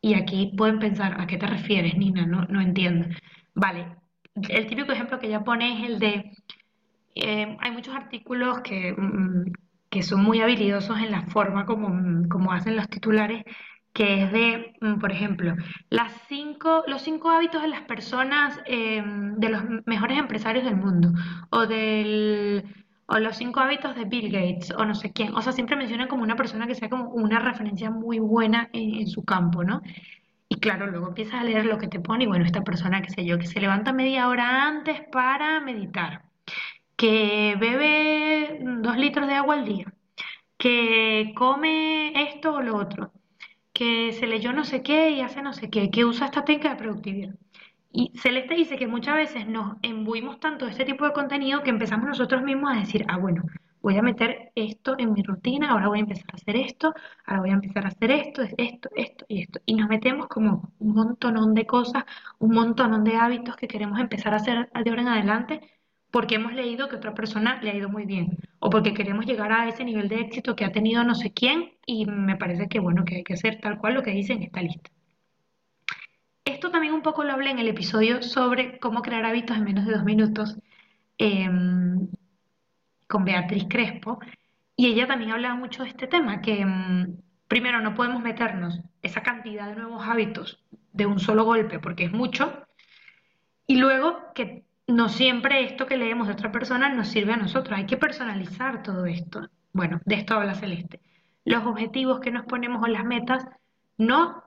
[0.00, 2.26] Y aquí pueden pensar, ¿a qué te refieres, Nina?
[2.26, 3.06] No, no entiendo.
[3.54, 3.94] Vale,
[4.34, 6.32] el típico ejemplo que ella pone es el de,
[7.14, 9.52] eh, hay muchos artículos que, mm,
[9.96, 13.44] que son muy habilidosos en la forma como, como hacen los titulares
[13.94, 15.54] que es de, mm, por ejemplo,
[15.88, 21.12] las cinco, los cinco hábitos de las personas, em, de los mejores empresarios del mundo,
[21.50, 22.62] o, del,
[23.06, 25.34] o los cinco hábitos de Bill Gates, o no sé quién.
[25.34, 29.06] O sea, siempre mencionan como una persona que sea como una referencia muy buena en,
[29.06, 29.80] su campo, ¿no?
[30.48, 33.10] Y claro, luego empiezas a leer lo que te pone, y bueno, esta persona, qué
[33.10, 36.22] sé yo, que se levanta media hora antes para meditar,
[36.96, 39.92] que bebe dos litros de agua al día,
[40.58, 43.12] que come esto o lo otro
[43.76, 46.70] que se leyó no sé qué y hace no sé qué, que usa esta técnica
[46.70, 47.34] de productividad.
[47.92, 51.70] Y Celeste dice que muchas veces nos embuimos tanto de este tipo de contenido que
[51.70, 53.42] empezamos nosotros mismos a decir, ah, bueno,
[53.82, 56.94] voy a meter esto en mi rutina, ahora voy a empezar a hacer esto,
[57.26, 59.60] ahora voy a empezar a hacer esto, esto, esto y esto.
[59.66, 62.04] Y nos metemos como un montón de cosas,
[62.38, 65.60] un montón de hábitos que queremos empezar a hacer de ahora en adelante
[66.16, 69.52] porque hemos leído que otra persona le ha ido muy bien o porque queremos llegar
[69.52, 72.80] a ese nivel de éxito que ha tenido no sé quién y me parece que
[72.80, 74.90] bueno que hay que hacer tal cual lo que dice en esta lista.
[76.42, 79.84] Esto también un poco lo hablé en el episodio sobre cómo crear hábitos en menos
[79.84, 80.56] de dos minutos
[81.18, 82.08] em,
[83.06, 84.18] con Beatriz Crespo
[84.74, 89.22] y ella también hablaba mucho de este tema, que em, primero no podemos meternos esa
[89.22, 92.66] cantidad de nuevos hábitos de un solo golpe porque es mucho
[93.66, 97.78] y luego que no siempre esto que leemos de otra persona nos sirve a nosotros,
[97.78, 99.48] hay que personalizar todo esto.
[99.72, 101.00] Bueno, de esto habla Celeste.
[101.44, 103.46] Los objetivos que nos ponemos o las metas
[103.98, 104.44] no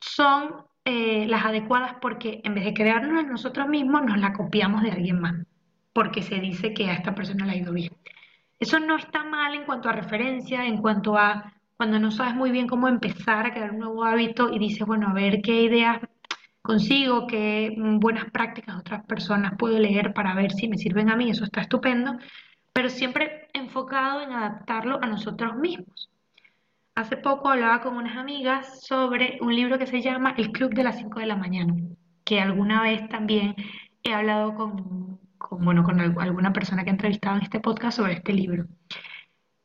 [0.00, 4.92] son eh, las adecuadas porque en vez de crearnos nosotros mismos, nos la copiamos de
[4.92, 5.34] alguien más,
[5.92, 7.92] porque se dice que a esta persona le ha ido bien.
[8.58, 12.50] Eso no está mal en cuanto a referencia, en cuanto a cuando no sabes muy
[12.50, 16.00] bien cómo empezar a crear un nuevo hábito y dices, bueno, a ver qué ideas
[16.62, 21.30] consigo, qué buenas prácticas otras personas puedo leer para ver si me sirven a mí,
[21.30, 22.16] eso está estupendo,
[22.72, 26.10] pero siempre enfocado en adaptarlo a nosotros mismos.
[26.94, 30.84] Hace poco hablaba con unas amigas sobre un libro que se llama El Club de
[30.84, 31.74] las 5 de la mañana,
[32.24, 33.54] que alguna vez también
[34.02, 35.18] he hablado con,
[35.50, 38.66] bueno, con alguna persona que ha entrevistado en este podcast sobre este libro.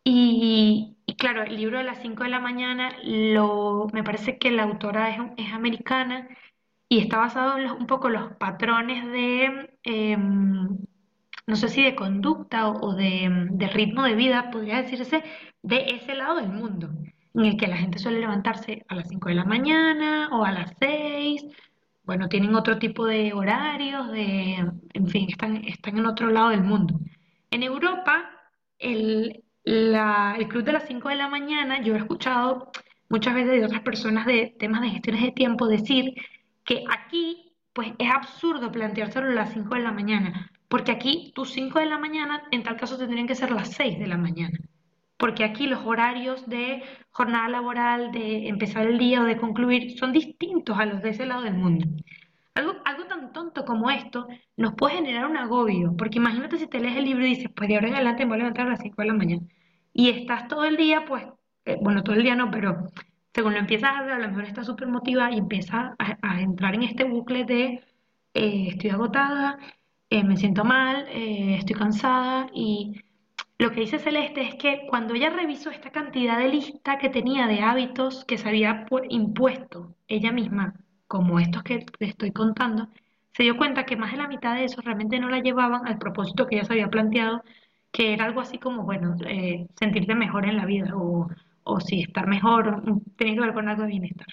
[0.04, 4.64] Y, claro, el libro de las 5 de la mañana, lo, me parece que la
[4.64, 6.28] autora es americana
[6.90, 10.78] y está basado en un poco los patrones de, em,
[11.48, 15.24] no sé si de conducta o, de, de, ritmo de vida, podría decirse,
[15.62, 16.90] de ese lado del mundo
[17.36, 20.52] en el que la gente suele levantarse a las 5 de la mañana o a
[20.52, 21.46] las 6.
[22.04, 24.56] Bueno, tienen otro tipo de horarios, de,
[24.94, 27.00] en fin, están, están en otro lado del mundo.
[27.52, 28.30] En Europa,
[28.80, 32.72] el, el club de las 5 de la mañana, yo he escuchado
[33.10, 36.14] muchas veces de otras personas de temas de gestiones de tiempo decir
[36.66, 41.52] que aquí, pues es absurdo planteárselo a las 5 de la mañana, porque aquí tus
[41.52, 44.58] 5 de la mañana, en tal caso, tendrían que ser las 6 de la mañana
[45.18, 50.12] porque aquí los horarios de jornada laboral, de empezar el día o de concluir, son
[50.12, 51.88] distintos a los de ese lado del mundo.
[52.54, 56.80] Algo, algo tan tonto como esto nos puede generar un agobio, porque imagínate si te
[56.80, 58.72] lees el libro y dices, pues de ahora en adelante me voy a levantar a
[58.72, 59.42] las 5 de la mañana,
[59.94, 61.26] y estás todo el día, pues,
[61.66, 62.90] eh, bueno, todo el día no, pero
[63.36, 66.74] según lo empiezas a ver, a lo mejor estás súper motivada y empiezas a, entrar
[66.74, 67.84] en este bucle de
[68.34, 69.60] eh, estoy agotada,
[70.10, 73.04] eh, me siento mal, estoy cansada y
[73.58, 77.48] lo que dice Celeste es que cuando ella revisó esta cantidad de lista que tenía
[77.48, 80.74] de hábitos que se había impuesto ella misma,
[81.08, 82.88] como estos que te estoy contando,
[83.34, 85.98] se dio cuenta que más de la mitad de eso realmente no la llevaban al
[85.98, 87.44] propósito que ella se había planteado,
[87.92, 91.28] que era algo así como, bueno, eh, sentirte mejor en la vida o,
[91.66, 92.84] o si estar mejor,
[93.18, 94.28] tener que ver con algo de bienestar.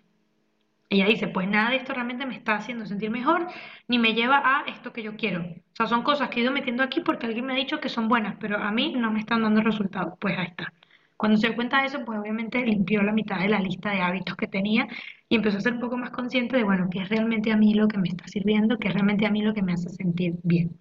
[0.90, 3.46] Ella dice, pues nada de esto realmente me está haciendo sentir mejor,
[3.88, 5.40] ni me lleva a esto que yo quiero.
[5.40, 7.88] O sea, son cosas que he ido metiendo aquí porque alguien me ha dicho que
[7.88, 10.14] son buenas, pero a mí no me están dando resultados.
[10.20, 10.72] Pues ahí está.
[11.16, 14.02] Cuando se dio cuenta de eso, pues obviamente limpió la mitad de la lista de
[14.02, 14.86] hábitos que tenía
[15.30, 17.72] y empezó a ser un poco más consciente de, bueno, qué es realmente a mí
[17.72, 20.34] lo que me está sirviendo, qué es realmente a mí lo que me hace sentir
[20.42, 20.76] bien.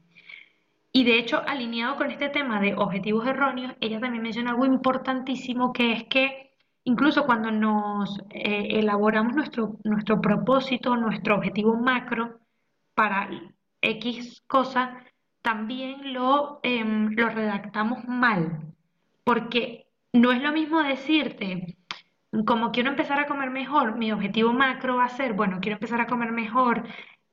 [0.93, 5.71] Y de hecho, alineado con este tema de objetivos erróneos, ella también menciona algo importantísimo
[5.71, 6.51] que es que
[6.83, 12.39] Incluso cuando nos eh, elaboramos nuestro, nuestro propósito, nuestro objetivo macro
[12.95, 13.29] para
[13.81, 15.03] X cosa,
[15.43, 18.73] también lo, em, lo redactamos mal,
[19.23, 21.77] porque no es lo mismo decirte,
[22.45, 26.01] como quiero empezar a comer mejor, mi objetivo macro va a ser, bueno, quiero empezar
[26.01, 26.83] a comer mejor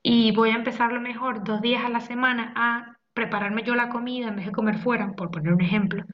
[0.03, 3.89] y voy a empezar lo mejor dos días a la semana a prepararme yo la
[3.89, 6.05] comida en vez de comer fuera, por poner un ejemplo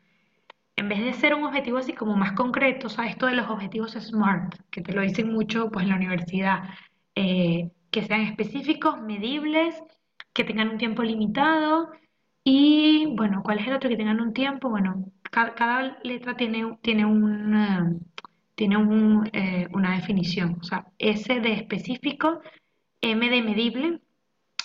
[0.76, 3.50] en vez de ser un objetivo así como más concreto, o sea, esto de los
[3.50, 6.63] objetivos SMART, que te lo dicen mucho pues en la universidad,
[7.15, 9.76] eh, que sean específicos, medibles,
[10.34, 11.91] que tengan un tiempo limitado
[12.44, 13.89] y, bueno, ¿cuál es el otro?
[13.89, 17.94] Que tengan un tiempo, bueno, cada, letra tiene, tiene, una,
[18.56, 18.76] tiene
[19.34, 22.41] eh, una definición, o sea, S de específico,
[23.02, 24.02] M de medible,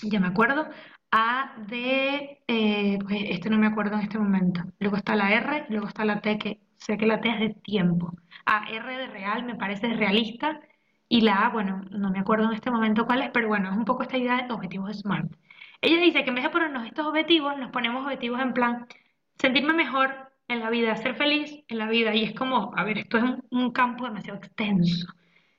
[0.02, 0.68] ya me acuerdo,
[1.12, 4.62] a de, eh, pues este no me acuerdo en este momento.
[4.78, 7.48] Luego está la R, luego está la T, que sé que la T es de
[7.50, 8.14] tiempo.
[8.46, 10.60] A, R de real me parece realista.
[11.08, 13.76] Y la A, bueno, no me acuerdo en este momento cuál es, pero bueno, es
[13.76, 15.32] un poco esta idea de objetivos SMART.
[15.82, 18.86] Ella dice que en vez de ponernos estos objetivos, nos ponemos objetivos en plan
[19.38, 22.14] sentirme mejor en la vida, ser feliz en la vida.
[22.14, 25.06] Y es como, a ver, esto es un, un campo demasiado extenso.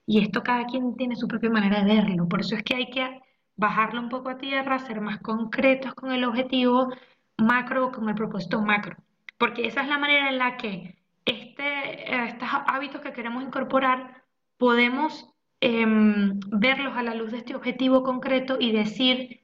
[0.05, 2.27] Y esto cada quien tiene su propia manera de verlo.
[2.27, 3.21] Por eso es que hay que
[3.61, 6.89] bajarlo un poco a tierra, ser más concretos con el objetivo
[7.37, 8.95] macro o con el propósito macro.
[9.37, 14.23] porque esa es la manera en la que este, estos hábitos que queremos incorporar
[14.57, 15.27] podemos
[15.61, 19.41] em, verlos a la luz de este objetivo concreto y decir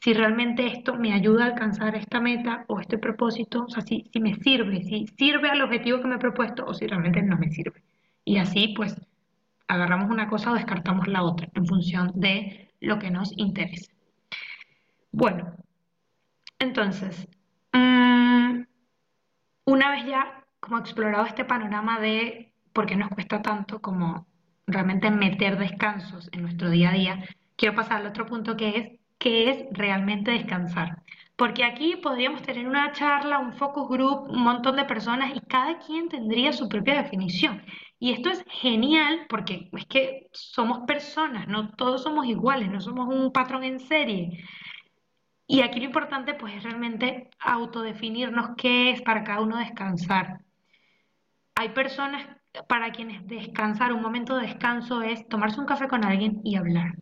[0.00, 4.08] si realmente esto me ayuda a alcanzar esta meta o este propósito, o sea, si,
[4.12, 7.36] si me sirve, si sirve al objetivo que me he propuesto o si realmente no
[7.36, 7.82] me sirve.
[8.24, 8.96] Y así pues
[9.68, 13.92] agarramos una cosa o descartamos la otra en función de lo que nos interesa.
[15.12, 15.54] Bueno,
[16.58, 17.28] entonces,
[17.72, 18.62] mm,
[19.66, 24.26] una vez ya como explorado este panorama de por qué nos cuesta tanto como
[24.66, 27.24] realmente meter descansos en nuestro día a día,
[27.56, 31.02] quiero pasar al otro punto que es qué es realmente descansar.
[31.36, 35.78] Porque aquí podríamos tener una charla, un focus group, un montón de personas y cada
[35.78, 37.62] quien tendría su propia definición.
[38.02, 43.06] Y esto es genial porque es que somos personas, no todos somos iguales, no somos
[43.08, 44.42] un patrón en serie.
[45.46, 50.40] Y aquí lo importante pues es realmente autodefinirnos qué es para cada uno descansar.
[51.56, 52.26] Hay personas
[52.66, 56.94] para quienes descansar, un momento de descanso es tomarse un café con alguien y hablar.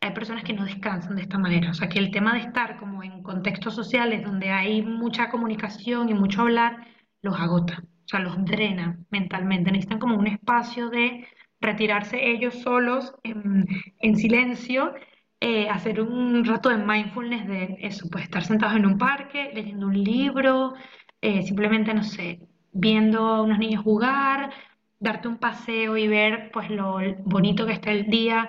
[0.00, 2.78] Hay personas que no descansan de esta manera, o sea que el tema de estar
[2.78, 6.84] como en contextos sociales donde hay mucha comunicación y mucho hablar,
[7.22, 11.28] los agota o sea, los drena mentalmente, necesitan como un espacio de
[11.60, 14.94] retirarse ellos solos en, silencio,
[15.40, 19.88] eh, hacer un rato de mindfulness de eso, pues estar sentados en un parque, leyendo
[19.88, 20.72] un libro,
[21.20, 22.40] eh, simplemente, no sé,
[22.72, 24.52] viendo a unos niños jugar,
[24.98, 28.48] darte un paseo y ver pues lo bonito que está el día,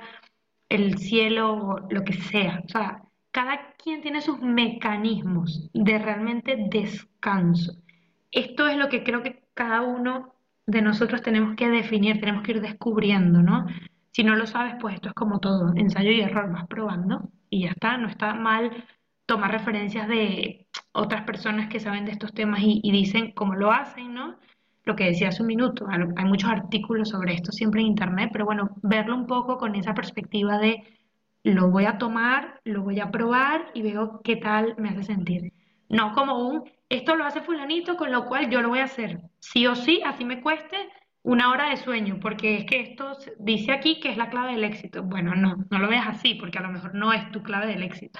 [0.69, 2.63] el cielo, lo que sea.
[2.65, 3.01] O sea,
[3.31, 7.73] cada quien tiene sus mecanismos de realmente descanso.
[8.31, 10.33] Esto es lo que creo que cada uno
[10.67, 13.65] de nosotros tenemos que definir, tenemos que ir descubriendo, ¿no?
[14.11, 17.63] Si no lo sabes, pues esto es como todo, ensayo y error, vas probando y
[17.63, 18.85] ya está, no está mal
[19.25, 24.13] tomar referencias de otras personas que saben de estos temas y, dicen cómo lo hacen,
[24.13, 24.37] ¿no?
[24.85, 28.45] Lo que decía hace un minuto, hay muchos artículos sobre esto siempre en internet, pero
[28.45, 30.83] bueno, verlo un poco con esa perspectiva de
[31.43, 35.51] lo voy a tomar, lo voy a probar y veo qué tal me hace sentir.
[35.89, 39.21] No como un esto lo hace fulanito, con lo cual yo lo voy a hacer.
[39.39, 40.75] Sí o sí, así me cueste
[41.21, 44.63] una hora de sueño, porque es que esto dice aquí que es la clave del
[44.63, 45.03] éxito.
[45.03, 47.83] Bueno, no, no lo veas así, porque a lo mejor no es tu clave del
[47.83, 48.19] éxito.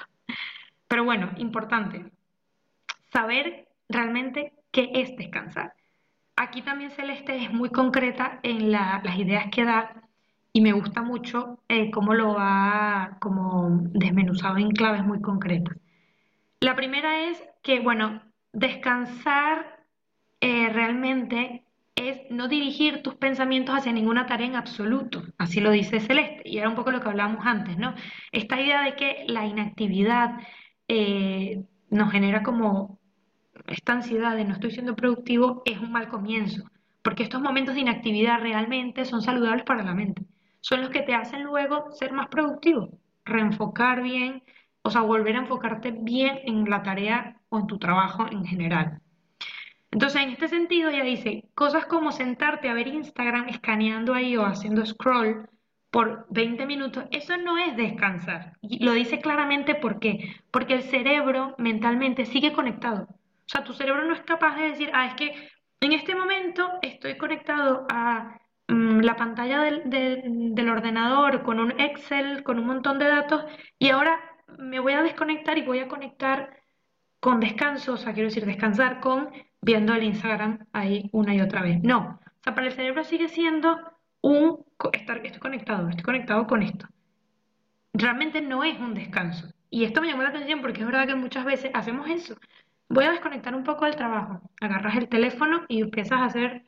[0.86, 2.04] Pero bueno, importante,
[3.12, 5.74] saber realmente qué es descansar.
[6.36, 10.04] Aquí también Celeste es muy concreta en las ideas que da
[10.52, 15.76] y me gusta mucho eh, cómo lo ha como desmenuzado en claves muy concretas.
[16.60, 19.86] La primera es que, bueno, descansar
[20.42, 26.00] eh, realmente es no dirigir tus pensamientos hacia ninguna tarea en absoluto, así lo dice
[26.00, 27.94] Celeste, y era un poco lo que hablábamos antes, ¿no?
[28.30, 30.38] Esta idea de que la inactividad
[30.86, 32.98] eh, nos genera como
[33.66, 36.64] esta ansiedad de no estoy siendo productivo es un mal comienzo,
[37.02, 40.26] porque estos momentos de inactividad realmente son saludables para la mente,
[40.60, 42.90] son los que te hacen luego ser más productivo,
[43.24, 44.42] reenfocar bien,
[44.82, 49.00] o sea, volver a enfocarte bien en la tarea o en tu trabajo en general.
[49.90, 54.46] Entonces, en este sentido, ella dice, cosas como sentarte a ver Instagram escaneando ahí o
[54.46, 55.48] haciendo scroll
[55.90, 58.56] por 20 minutos, eso no es descansar.
[58.62, 60.36] Y lo dice claramente ¿por qué?
[60.52, 63.08] Porque el cerebro mentalmente sigue conectado.
[63.10, 65.50] O sea, tu cerebro no es capaz de decir, ah, es que
[65.80, 69.82] en este momento estoy conectado a mm, la pantalla del,
[70.54, 73.44] del ordenador con un Excel, con un montón de datos,
[73.76, 74.20] y ahora
[74.58, 76.60] me voy a desconectar y voy a conectar
[77.20, 79.30] con descanso, o sea, quiero decir descansar con
[79.60, 81.80] viendo el Instagram ahí una y otra vez.
[81.82, 83.78] No, o sea, para el cerebro sigue siendo
[84.22, 86.86] un estar, estoy conectado, estoy conectado con esto.
[87.92, 89.48] Realmente no es un descanso.
[89.68, 92.36] Y esto me llamó la atención porque es verdad que muchas veces hacemos eso.
[92.88, 94.40] Voy a desconectar un poco del trabajo.
[94.60, 96.64] Agarras el teléfono y empiezas a hacer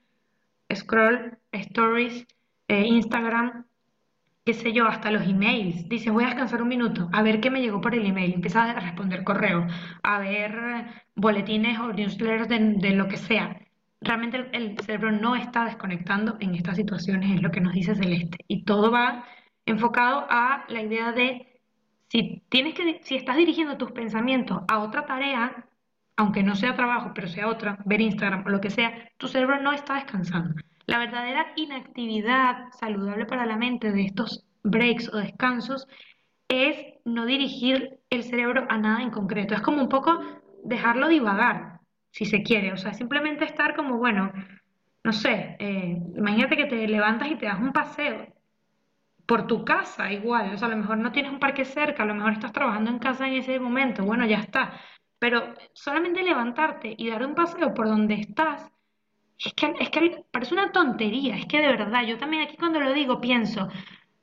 [0.73, 2.27] scroll, stories,
[2.69, 3.67] eh, Instagram,
[4.45, 5.89] qué sé yo, hasta los emails.
[5.89, 8.35] Dices, voy a descansar un minuto, a ver qué me llegó por el email.
[8.35, 9.73] Empiezas a responder correos,
[10.03, 13.61] a ver boletines o newsletters de, lo que sea.
[14.01, 18.39] Realmente el, cerebro no está desconectando en estas situaciones, es lo que nos dice Celeste.
[18.49, 19.25] Y todo va
[19.67, 21.61] enfocado a la idea de
[22.09, 25.67] si tienes que, si estás dirigiendo tus pensamientos a otra tarea,
[26.17, 29.61] aunque no sea trabajo, pero sea otra, ver Instagram o lo que sea, tu cerebro
[29.63, 30.55] no está descansando.
[30.87, 35.87] La verdadera inactividad saludable para la mente de estos breaks o descansos
[36.49, 39.55] es no dirigir el cerebro a nada en concreto.
[39.55, 40.21] Es como un poco
[40.65, 41.81] dejarlo divagar,
[42.11, 42.73] si se quiere.
[42.73, 44.33] O sea, simplemente estar como, bueno,
[45.05, 48.27] no sé, eh, imagínate que te levantas y te das un paseo
[49.27, 50.55] por tu casa igual.
[50.55, 52.91] O sea, a lo mejor no tienes un parque cerca, a lo mejor estás trabajando
[52.91, 54.05] en casa en ese momento.
[54.05, 54.73] Bueno, ya está.
[55.19, 58.71] pero solamente levantarte y dar un paseo por donde estás,
[59.39, 62.81] es que, es que parece una tontería, es que de verdad, yo también aquí cuando
[62.81, 63.69] lo digo pienso,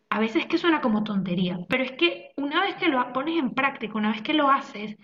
[0.09, 3.37] a veces es que suena como tontería, pero es que una vez que lo pones
[3.37, 4.97] en práctica, una vez que lo haces,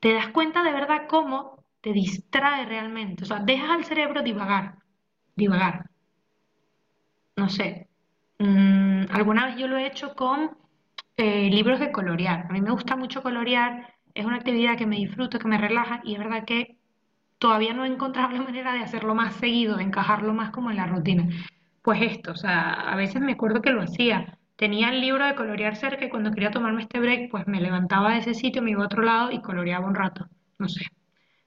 [0.00, 4.78] te das cuenta de verdad cómo te distrae realmente, o sea, dejas al cerebro divagar,
[5.36, 5.90] divagar.
[7.36, 7.88] No sé,
[8.38, 10.56] mm, alguna vez yo lo he hecho con
[11.16, 12.46] eh, libros de colorear.
[12.48, 16.00] A mí me gusta mucho colorear, es una actividad que me disfruto, que me relaja
[16.04, 16.77] y es verdad que
[17.38, 20.76] todavía no he encontrado la manera de hacerlo más seguido, de encajarlo más como en
[20.76, 21.28] la rutina.
[21.82, 24.38] Pues esto, o sea, a veces me acuerdo que lo hacía.
[24.56, 28.12] Tenía el libro de colorear cerca y cuando quería tomarme este break, pues me levantaba
[28.12, 30.28] de ese sitio, me iba a otro lado y coloreaba un rato.
[30.58, 30.84] No sé.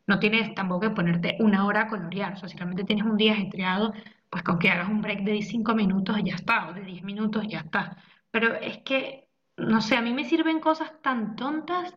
[0.07, 2.33] No tienes tampoco que ponerte una hora a colorear.
[2.33, 3.93] O sea, si realmente tienes un día estreado,
[4.29, 7.45] pues con que hagas un break de 5 minutos ya está, o de 10 minutos
[7.47, 7.97] ya está.
[8.31, 11.95] Pero es que no sé, a mí me sirven cosas tan tontas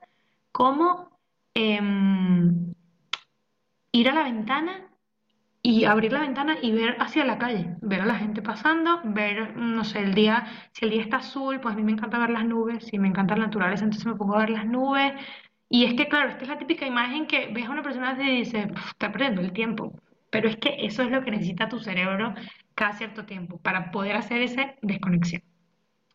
[0.52, 1.18] como
[1.54, 2.73] em,
[3.94, 4.88] ir a la ventana
[5.62, 9.56] y abrir la ventana y ver hacia la calle, ver a la gente pasando, ver,
[9.56, 12.30] no sé, el día, si el día está azul, pues a mí me encanta ver
[12.30, 15.14] las nubes, si me encantan las naturales, entonces me pongo a ver las nubes.
[15.68, 18.38] Y es que, claro, esta es la típica imagen que ves a una persona y
[18.38, 19.92] dice, está perdiendo el tiempo.
[20.30, 22.34] Pero es que eso es lo que necesita tu cerebro
[22.74, 25.42] cada cierto tiempo para poder hacer esa desconexión.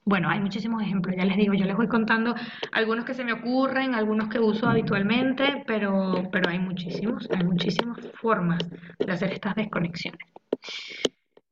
[0.05, 2.33] Bueno, hay muchísimos ejemplos, ya les digo, yo les voy contando
[2.71, 7.99] algunos que se me ocurren, algunos que uso habitualmente, pero, pero hay muchísimos, hay muchísimas
[8.13, 10.27] formas de hacer estas desconexiones.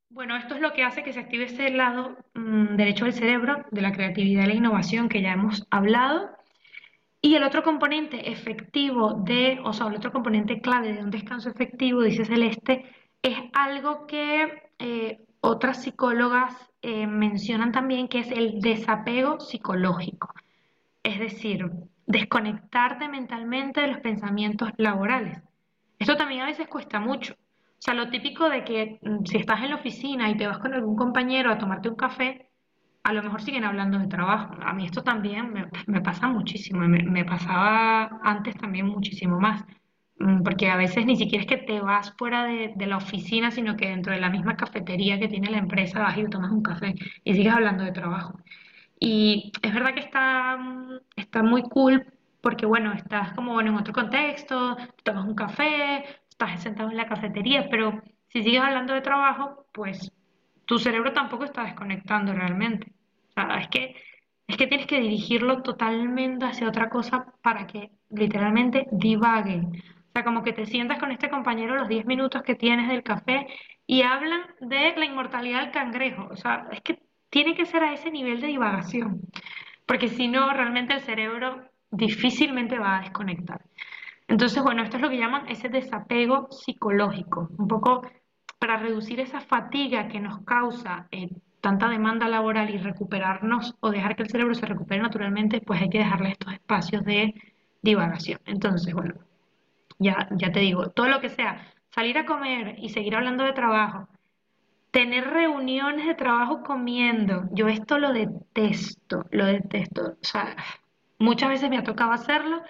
[0.09, 3.65] Bueno, esto es lo que hace que se active ese lado mm, derecho del cerebro,
[3.69, 6.31] de la creatividad y la innovación que ya hemos hablado.
[7.21, 11.49] Y el otro componente efectivo de, o sea, el otro componente clave de un descanso
[11.49, 12.85] efectivo, dice Celeste,
[13.21, 20.33] es algo que eh, otras psicólogas eh, mencionan también que es el desapego psicológico,
[21.03, 21.71] es decir,
[22.05, 25.41] desconectarte mentalmente de los pensamientos laborales.
[25.99, 27.33] Esto también a veces cuesta mucho.
[27.33, 30.59] O sea, lo típico de que mm, si estás en la oficina y te vas
[30.59, 32.49] con algún compañero a tomarte un café,
[33.03, 34.53] a lo mejor siguen hablando de trabajo.
[34.61, 35.53] A mí esto también
[35.87, 39.63] me, pasa muchísimo, me pasaba antes también muchísimo más.
[40.43, 43.89] Porque a veces ni siquiera es que te vas fuera de, la oficina, sino que
[43.89, 47.33] dentro de la misma cafetería que tiene la empresa vas y tomas un café y
[47.35, 48.39] sigues hablando de trabajo.
[48.99, 50.57] Y es verdad que está,
[51.15, 52.05] está muy cool
[52.41, 57.07] porque, bueno, estás como bueno, en otro contexto, tomas un café, estás sentado en la
[57.07, 60.11] cafetería, pero si sigues hablando de trabajo, pues
[60.65, 62.91] tu cerebro tampoco está desconectando realmente.
[63.29, 63.95] O sea, es que,
[64.47, 69.61] es que tienes que dirigirlo totalmente hacia otra cosa para que literalmente divague
[70.23, 73.47] como que te sientas con este compañero los 10 minutos que tienes del café
[73.85, 76.27] y hablan de la inmortalidad del cangrejo.
[76.31, 76.99] O sea, es que
[77.29, 79.21] tiene que ser a ese nivel de divagación,
[79.85, 83.61] porque si no, realmente el cerebro difícilmente va a desconectar.
[84.27, 88.01] Entonces, bueno, esto es lo que llaman ese desapego psicológico, un poco
[88.59, 91.29] para reducir esa fatiga que nos causa eh,
[91.61, 95.89] tanta demanda laboral y recuperarnos o dejar que el cerebro se recupere naturalmente, pues hay
[95.89, 97.33] que dejarle estos espacios de
[97.81, 98.39] divagación.
[98.45, 99.15] Entonces, bueno,
[99.99, 103.53] ya, ya te digo, todo lo que sea, salir a comer y seguir hablando de
[103.53, 104.07] trabajo,
[104.91, 110.15] tener reuniones de trabajo comiendo, yo esto lo detesto, lo detesto.
[110.21, 110.55] O sea,
[111.19, 112.61] muchas veces me ha tocado hacerlo,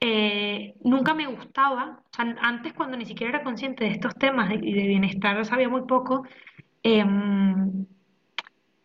[0.00, 4.50] eh, nunca me gustaba, o sea, antes cuando ni siquiera era consciente de estos temas
[4.52, 6.24] y de, bienestar, sabía muy poco,
[6.82, 7.86] em,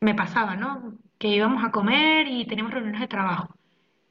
[0.01, 0.97] me pasaba, ¿no?
[1.17, 3.55] Que íbamos a comer y teníamos reuniones de trabajo.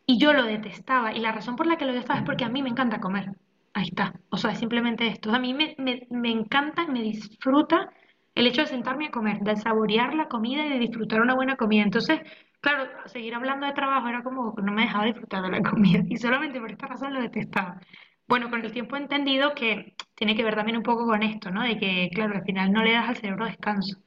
[0.07, 2.49] Y yo lo detestaba, y la razón por la que lo detestaba es porque a
[2.49, 3.33] mí me encanta comer.
[3.75, 4.15] Ahí está.
[4.31, 5.31] O sea, es simplemente esto.
[5.33, 7.91] A mí me, me, me encanta, me disfruta
[8.35, 11.57] el hecho de sentarme a comer, de saborear la comida y de disfrutar una buena
[11.57, 11.83] comida.
[11.83, 12.21] Entonces,
[12.61, 16.03] claro, seguir hablando de trabajo era como que no me dejaba disfrutar de la comida
[16.09, 17.81] y solamente por esta razón lo detestaba.
[18.29, 21.51] Bueno, con el tiempo he entendido que tiene que ver también un poco con esto,
[21.51, 21.63] ¿no?
[21.63, 23.99] De que, claro, al final no le das al cerebro descanso,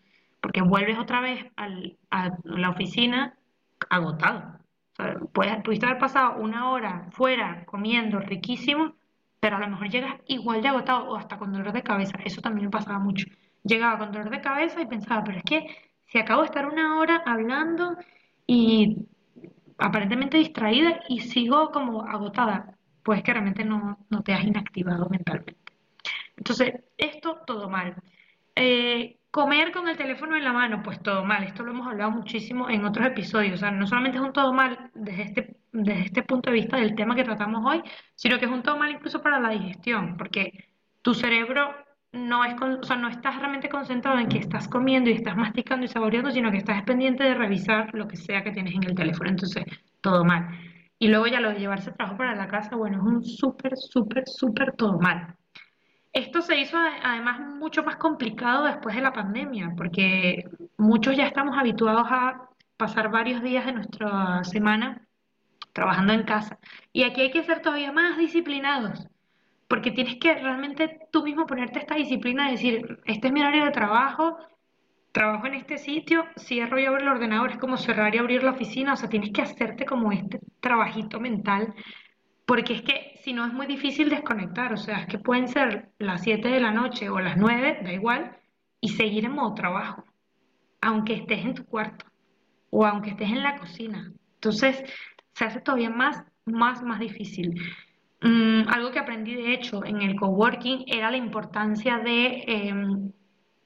[0.41, 3.38] porque vuelves otra vez al, a la oficina
[3.89, 4.59] agotado.
[5.34, 8.95] Puedes, pudiste haber pasado una hora fuera comiendo riquísimo,
[9.45, 12.17] pero a lo mejor llegas igual de agotado o hasta con dolor de cabeza.
[12.25, 13.27] Eso también me pasaba mucho.
[13.63, 15.67] Llegaba con dolor de cabeza y pensaba, pero es que
[16.07, 17.95] si acabo de estar una hora hablando
[18.47, 19.05] y
[19.77, 25.73] aparentemente distraída y sigo como agotada, pues que realmente no, no te has inactivado mentalmente.
[26.37, 27.93] Entonces, esto todo mal.
[28.55, 31.43] Eh, comer con el teléfono en la mano, pues todo mal.
[31.43, 33.53] Esto lo hemos hablado muchísimo en otros episodios.
[33.53, 36.78] O sea, no solamente es un todo mal desde este desde este punto de vista
[36.78, 37.82] del tema que tratamos hoy,
[38.15, 40.69] sino que es un todo mal incluso para la digestión, porque
[41.01, 41.73] tu cerebro
[42.13, 45.86] no es, o sea, no estás realmente concentrado en que estás comiendo y estás masticando
[45.86, 48.95] y saboreando, sino que estás pendiente de revisar lo que sea que tienes en el
[48.95, 49.30] teléfono.
[49.30, 49.65] Entonces,
[50.01, 50.47] todo mal.
[50.97, 54.23] y luego ya lo de llevarse trabajo para la casa, bueno, es un súper, súper,
[54.28, 55.36] súper todo mal.
[56.13, 60.45] Esto se hizo además mucho más complicado después de la pandemia, porque
[60.78, 65.05] muchos ya estamos habituados a pasar varios días de nuestra semana
[65.76, 66.57] trabajando en casa.
[66.93, 69.07] Y aquí hay que ser todavía más disciplinados,
[69.67, 73.65] porque tienes que realmente tú mismo ponerte esta disciplina de decir, este es mi horario
[73.65, 74.38] de trabajo,
[75.11, 78.51] trabajo en este sitio, cierro y abro el ordenador, es como cerrar y abrir la
[78.51, 81.76] oficina, o sea, tienes que hacerte como este trabajito mental
[82.45, 85.89] porque es que si no es muy difícil desconectar, o sea, es que pueden ser
[85.97, 88.38] las 7 de la noche o las 9, da igual,
[88.80, 90.05] y seguir en modo trabajo,
[90.82, 92.05] aunque estés en tu cuarto
[92.69, 94.11] o aunque estés en la cocina.
[94.36, 94.84] Entonces,
[95.36, 97.61] se hace todavía más, más, más difícil.
[98.21, 103.11] Mm, algo que aprendí, de hecho, en el coworking era la importancia de em,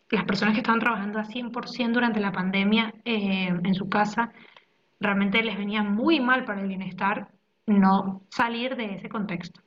[0.09, 4.31] las personas que estaban trabajando a 100% durante la pandemia em, en su casa.
[4.99, 7.29] Realmente les venía muy mal para el bienestar
[7.67, 9.61] no salir de ese contexto.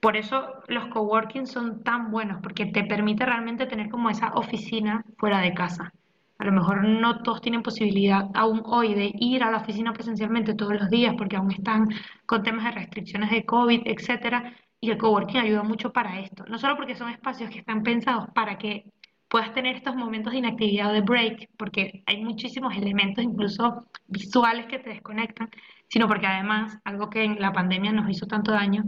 [0.00, 5.04] Por eso los coworking son tan buenos, porque te permite realmente tener como esa oficina
[5.16, 5.92] fuera de casa.
[6.38, 10.54] A lo mejor no todos tienen posibilidad aún hoy de ir a la oficina presencialmente
[10.54, 11.88] todos los días porque aún están
[12.26, 16.44] con temas de restricciones de COVID, etcétera, y el coworking ayuda mucho para esto.
[16.48, 18.92] No solo porque son espacios que están pensados para que
[19.28, 24.66] puedas tener estos momentos de inactividad o de break, porque hay muchísimos elementos, incluso visuales,
[24.66, 25.50] que te desconectan,
[25.88, 28.84] sino porque además, algo que en la pandemia nos hizo tanto daño,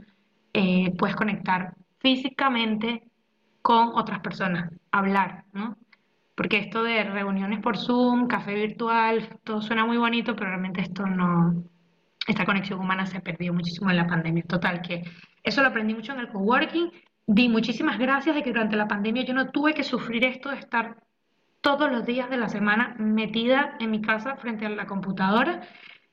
[0.52, 3.02] eh, puedes conectar físicamente
[3.62, 5.76] con otras personas, hablar, ¿no?
[6.38, 11.04] Porque esto de reuniones por Zoom, café virtual, todo suena muy bonito, pero realmente esto
[11.04, 11.64] no,
[12.28, 14.44] esta conexión humana se perdió muchísimo en la pandemia.
[14.44, 15.02] Total, que
[15.42, 16.92] eso lo aprendí mucho en el coworking.
[17.26, 20.60] Di muchísimas gracias de que durante la pandemia yo no tuve que sufrir esto de
[20.60, 21.02] estar
[21.60, 25.62] todos los días de la semana metida en mi casa frente a la computadora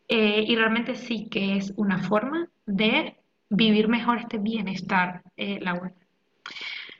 [0.07, 3.15] eh, y realmente sí que es una forma de
[3.51, 5.93] vivir mejor este bienestar eh, laboral.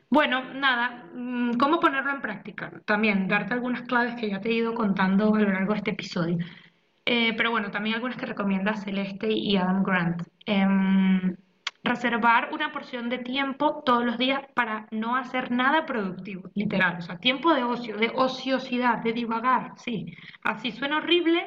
[0.09, 2.71] Bueno, nada, mm, ¿cómo ponerlo en práctica?
[2.85, 5.91] También darte algunas claves que ya te he ido contando a lo largo de este
[5.91, 6.37] episodio.
[7.05, 10.23] Eh, pero bueno, también algunas que recomienda Celeste y Adam Grant.
[10.45, 11.35] Em,
[11.83, 16.97] reservar una porción de tiempo todos los días para no hacer nada productivo, literal.
[16.97, 20.15] O sea, tiempo de ocio, de ociosidad, de divagar, sí.
[20.43, 21.43] Así suena horrible,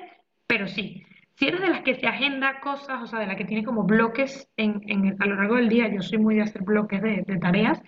[0.46, 1.04] pero sí.
[1.34, 3.84] Si eres de las que se agenda cosas, o sea, de las que tiene como
[3.84, 7.80] bloques en, a lo largo del día, yo soy muy de hacer bloques de, tareas,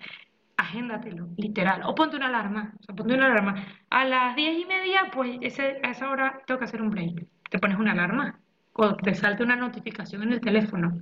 [0.61, 1.81] agéndatelo, literal.
[1.85, 3.55] O ponte una alarma, o sea, ponte una alarma.
[3.89, 7.25] A las diez y media, pues ese, a esa hora tengo que hacer un break.
[7.49, 8.39] Te pones una alarma
[8.73, 11.01] o te salte una notificación en el teléfono.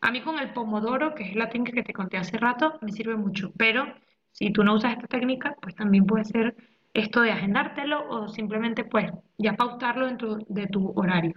[0.00, 2.92] A mí con el pomodoro, que es la técnica que te conté hace rato, me
[2.92, 3.52] sirve mucho.
[3.56, 3.86] Pero
[4.32, 6.56] si tú no usas esta técnica, pues también puede ser
[6.94, 11.34] esto de agendártelo o simplemente pues ya pautarlo dentro de tu horario.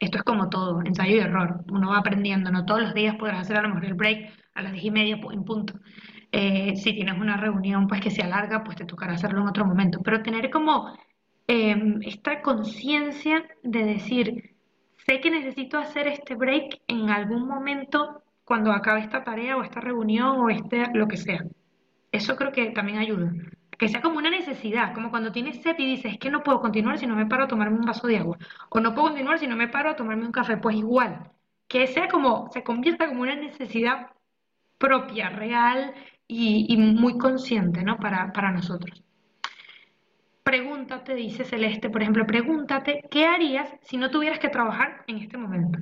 [0.00, 1.64] Esto es como todo, ensayo y error.
[1.70, 4.62] Uno va aprendiendo, no todos los días podrás hacer a lo mejor el break a
[4.62, 5.74] las diez y media en punto.
[6.32, 9.64] Eh, si tienes una reunión pues que se alarga, pues te tocará hacerlo en otro
[9.64, 10.00] momento.
[10.02, 10.96] Pero tener como
[11.46, 14.56] em, esta conciencia de decir,
[15.06, 19.80] sé que necesito hacer este break en algún momento cuando acabe esta tarea o esta
[19.80, 21.44] reunión o este lo que sea.
[22.12, 23.32] Eso creo que también ayuda
[23.78, 26.60] que sea como una necesidad, como cuando tienes sed y dices, es que no puedo
[26.60, 28.36] continuar si no me paro a tomarme un vaso de agua,
[28.70, 31.30] o no puedo continuar si no me paro a tomarme un café, pues igual,
[31.68, 34.08] que sea como, se convierta como una necesidad
[34.78, 35.94] propia, real
[36.28, 37.98] y, muy consciente, ¿no?
[37.98, 39.02] Para, para nosotros.
[40.42, 45.36] Pregúntate, dice Celeste, por ejemplo, pregúntate, ¿qué harías si no tuvieras que trabajar en este
[45.36, 45.78] momento?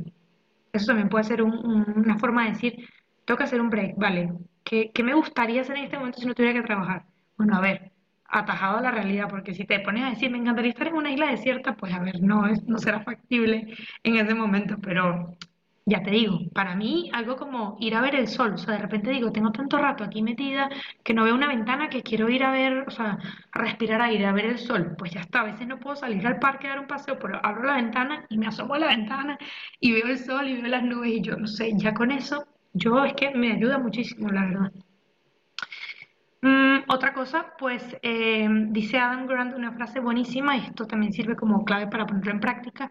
[0.72, 2.88] Eso también puede ser una forma de decir,
[3.24, 4.32] tengo que hacer un break, ¿vale?
[4.64, 7.04] ¿Qué, ¿Qué me gustaría hacer en este momento si no tuviera que trabajar?
[7.36, 7.92] Bueno, a ver,
[8.28, 11.10] atajado a la realidad, porque si te pones a decir, me encantaría estar en una
[11.10, 15.36] isla desierta, pues a ver, no, es, no será factible en ese momento, pero
[15.88, 18.80] ya te digo, para mí algo como ir a ver el sol, o sea, de
[18.80, 20.68] repente digo, tengo tanto rato aquí metida
[21.04, 23.18] que no veo una ventana que quiero ir a ver, o sea,
[23.52, 26.26] a respirar aire, a ver el sol, pues ya está, a veces no puedo salir
[26.26, 28.88] al parque a dar un paseo, pero abro la ventana y me asomo a la
[28.88, 29.38] ventana
[29.78, 32.46] y veo el sol y veo las nubes y yo no sé, ya con eso,
[32.72, 34.72] yo es que me ayuda muchísimo, la verdad.
[36.42, 41.64] Mm, otra cosa, pues eh, dice Adam Grant una frase buenísima, esto también sirve como
[41.64, 42.90] clave para ponerlo en práctica,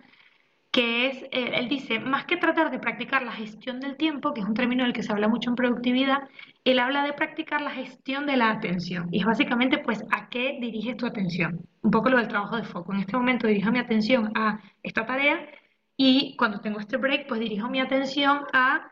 [0.76, 4.42] que es, eh, él dice, más que tratar de practicar la gestión del tiempo, que
[4.42, 6.28] es un término del que se habla mucho en productividad,
[6.66, 9.08] él habla de practicar la gestión de la atención.
[9.10, 11.66] Y es básicamente, pues, ¿a qué diriges tu atención?
[11.82, 12.92] Un poco lo del trabajo de foco.
[12.92, 15.48] En este momento dirijo mi atención a esta tarea
[15.96, 18.92] y cuando tengo este break, pues dirijo mi atención a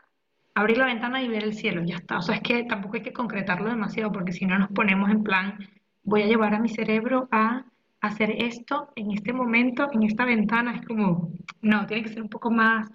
[0.54, 2.16] abrir la ventana y ver el cielo, ya está.
[2.16, 5.22] O sea, es que tampoco hay que concretarlo demasiado porque si no nos ponemos en
[5.22, 5.58] plan,
[6.02, 7.66] voy a llevar a mi cerebro a
[8.06, 10.76] hacer esto en este momento, en esta ventana.
[10.76, 11.32] Es como,
[11.62, 12.90] no, tiene que ser un poco más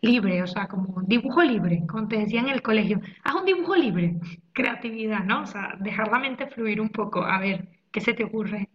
[0.00, 3.76] libre, o sea, como dibujo libre, como te decía en el colegio, haz un dibujo
[3.76, 4.16] libre,
[4.52, 5.42] creatividad, ¿no?
[5.42, 8.68] O sea, dejar la mente fluir un poco, a ver qué se te ocurre,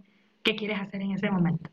[0.43, 1.69] qué quieres hacer en ese momento.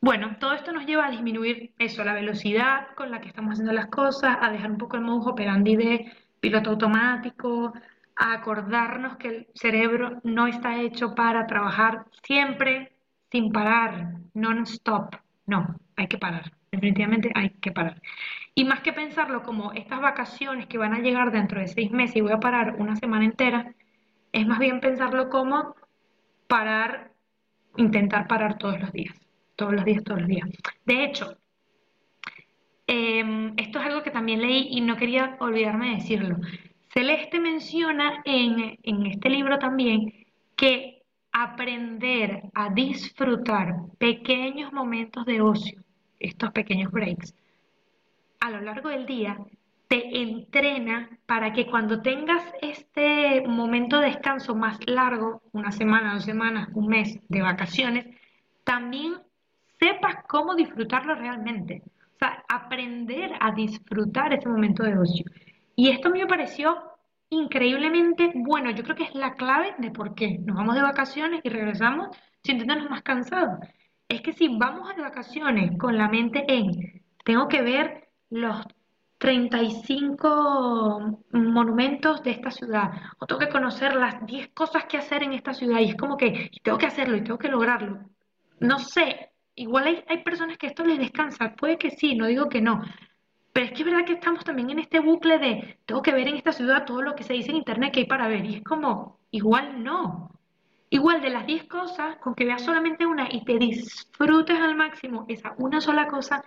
[0.00, 3.72] Bueno, todo esto nos lleva a disminuir eso, la velocidad con la que estamos haciendo
[3.72, 7.72] las cosas, a dejar un poco el modus operandi de piloto automático,
[8.16, 12.97] a acordarnos que el cerebro no está hecho para trabajar siempre
[13.30, 15.16] sin parar, non-stop.
[15.46, 18.00] No, hay que parar, definitivamente hay que parar.
[18.54, 22.16] Y más que pensarlo como estas vacaciones que van a llegar dentro de seis meses
[22.16, 23.72] y voy a parar una semana entera,
[24.32, 25.74] es más bien pensarlo como
[26.46, 27.12] parar,
[27.76, 29.14] intentar parar todos los días,
[29.56, 30.48] todos los días, todos los días.
[30.84, 31.38] De hecho,
[32.86, 36.36] em, esto es algo que también leí y no quería olvidarme de decirlo.
[36.92, 40.26] Celeste menciona en, en este libro también
[40.56, 40.97] que
[41.42, 45.80] aprender a disfrutar pequeños momentos de ocio,
[46.18, 47.32] estos pequeños breaks,
[48.40, 49.38] a lo largo del día
[49.86, 56.24] te entrena para que cuando tengas este momento de descanso más largo, una semana, dos
[56.24, 58.06] semanas, un mes de vacaciones,
[58.64, 59.14] también
[59.78, 61.82] sepas cómo disfrutarlo realmente.
[62.16, 65.24] O sea, aprender a disfrutar ese momento de ocio.
[65.76, 66.76] Y esto me pareció
[67.30, 68.70] increíblemente bueno.
[68.70, 72.16] Yo creo que es la clave de por qué nos vamos de vacaciones y regresamos
[72.42, 73.58] sintiéndonos más cansados.
[74.08, 78.64] Es que si vamos de vacaciones con la mente en, tengo que ver los
[79.18, 85.32] 35 monumentos de esta ciudad, o tengo que conocer las 10 cosas que hacer en
[85.32, 87.98] esta ciudad, y es como que tengo que hacerlo y tengo que lograrlo.
[88.60, 92.48] No sé, igual hay, hay personas que esto les descansa, puede que sí, no digo
[92.48, 92.80] que no,
[93.52, 96.28] pero es que es verdad que estamos también en este bucle de tengo que ver
[96.28, 98.56] en esta ciudad todo lo que se dice en internet que hay para ver, y
[98.56, 100.30] es como, igual no.
[100.90, 105.26] Igual de las 10 cosas, con que veas solamente una y te disfrutes al máximo
[105.28, 106.42] esa una sola cosa,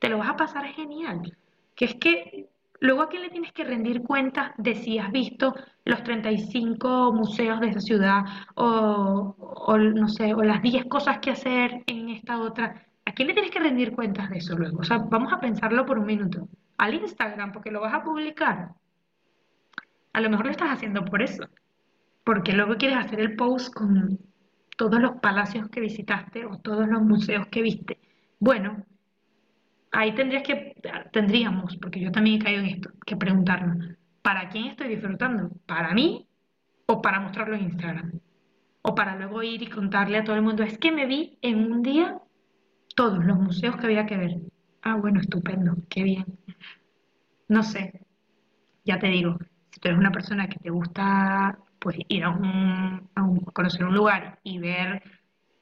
[0.00, 1.36] te lo vas a pasar genial.
[1.76, 2.48] Que es que
[2.80, 7.60] luego a quién le tienes que rendir cuentas de si has visto los 35 museos
[7.60, 8.24] de esa ciudad
[8.56, 9.34] o,
[9.78, 12.86] no sé, o las 10 cosas que hacer en esta otra.
[13.14, 14.78] ¿A quién le tienes que rendir cuentas de eso luego?
[14.78, 16.48] O sea, vamos a pensarlo por un minuto.
[16.78, 18.70] Al Instagram, porque lo vas a publicar.
[20.12, 21.48] A lo mejor lo estás haciendo por eso.
[22.24, 24.18] Porque luego quieres hacer el post con
[24.76, 28.00] todos los palacios que visitaste o todos los museos que viste.
[28.40, 28.84] Bueno,
[29.92, 30.74] ahí tendrías que,
[31.12, 33.90] tendríamos, porque yo también he caído en esto, que preguntarnos,
[34.22, 35.52] ¿para quién estoy disfrutando?
[35.66, 36.26] ¿Para mí
[36.86, 38.18] o para mostrarlo en Instagram?
[38.82, 41.70] O para luego ir y contarle a todo el mundo, es que me vi en
[41.70, 42.18] un día
[42.94, 44.40] todos los museos que había que ver.
[44.82, 46.26] Ah, bueno, estupendo, qué bien.
[47.48, 48.00] No sé,
[48.84, 49.38] ya te digo,
[49.70, 53.84] si tú eres una persona que te gusta pues ir a un, a un conocer
[53.84, 55.02] un lugar y ver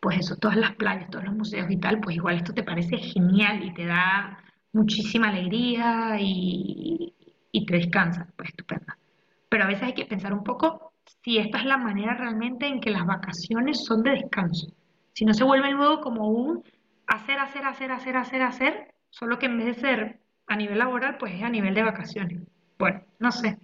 [0.02, 2.96] pues eso, todas las playas, todos los museos y tal, pues igual esto te parece
[2.98, 4.36] genial y te da
[4.72, 7.14] muchísima alegría y,
[7.64, 8.92] te descansa, pues estupendo.
[9.48, 12.80] Pero a veces hay que pensar un poco si esta es la manera realmente en
[12.80, 14.72] que las vacaciones son de descanso.
[15.12, 16.64] Si no se vuelve luego como un
[17.14, 21.16] hacer, hacer, hacer, hacer, hacer, hacer, solo que en vez de ser a nivel laboral,
[21.18, 22.42] pues es a nivel de vacaciones.
[22.78, 23.58] Bueno, no sé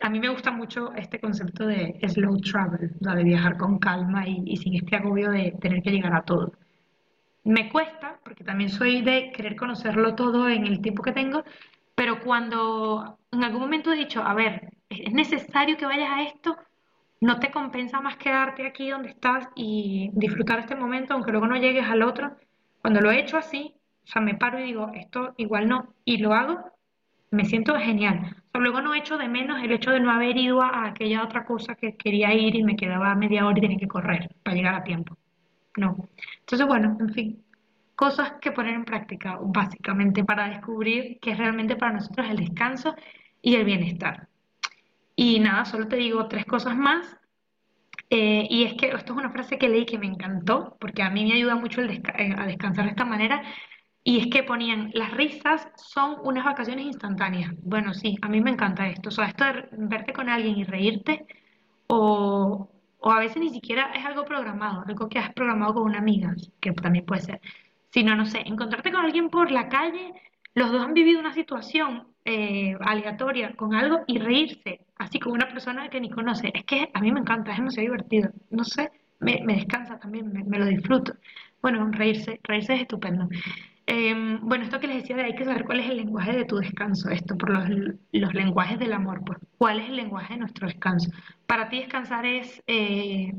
[0.00, 4.56] a mí me gusta mucho este concepto de slow travel, de viajar con calma y,
[4.56, 6.52] sin este agobio de tener que llegar a todo.
[7.44, 11.44] Me cuesta, porque también soy de querer conocerlo todo en el tiempo que tengo,
[11.94, 16.56] pero cuando en algún momento he dicho, a ver, es necesario que vayas a esto,
[17.20, 21.56] no te compensa más quedarte aquí donde estás y disfrutar este momento, aunque luego no
[21.56, 22.36] llegues al otro.
[22.80, 26.16] Cuando lo he hecho así, o sea, me paro y digo, esto igual no, y
[26.16, 26.64] lo hago,
[27.30, 28.36] me siento genial.
[28.54, 31.74] luego no echo de menos el hecho de no haber ido a, aquella otra cosa
[31.74, 34.84] que quería ir y me quedaba media hora y tenía que correr para llegar a
[34.84, 35.16] tiempo.
[35.76, 36.08] No.
[36.40, 37.44] Entonces, bueno, en fin,
[37.94, 42.94] cosas que poner en práctica básicamente para descubrir qué es realmente para nosotros el descanso
[43.42, 44.29] y el bienestar.
[45.22, 47.14] Y nada, solo te digo tres cosas más.
[48.08, 51.10] Eh, y es que esto es una frase que leí que me encantó, porque a
[51.10, 52.00] mí me ayuda mucho eh,
[52.38, 53.42] a descansar de esta manera,
[54.02, 57.52] y es que ponían, las risas son unas vacaciones instantáneas.
[57.62, 59.10] Bueno, sí, a mí me encanta esto.
[59.10, 61.26] O sea, esto de verte con alguien y reírte,
[61.86, 65.98] o, o a veces ni siquiera es algo programado, algo que has programado con una
[65.98, 67.40] amiga, que también puede ser.
[67.90, 70.14] Sino, no sé, encontrarte con alguien por la calle,
[70.54, 75.48] los dos han vivido una situación eh, aleatoria con algo y reírse, así con una
[75.48, 76.50] persona que ni conoce.
[76.54, 78.30] Es que a mí me encanta, es demasiado divertido.
[78.50, 78.90] No sé,
[79.20, 81.14] me, me descansa también, me, me lo disfruto.
[81.62, 83.28] Bueno, reírse, reírse es estupendo.
[83.92, 86.44] Em, bueno, esto que les decía de hay que saber cuál es el lenguaje de
[86.44, 90.40] tu descanso, esto por los, los lenguajes del amor, pues cuál es el lenguaje de
[90.40, 91.10] nuestro descanso.
[91.46, 93.34] Para ti descansar es eh,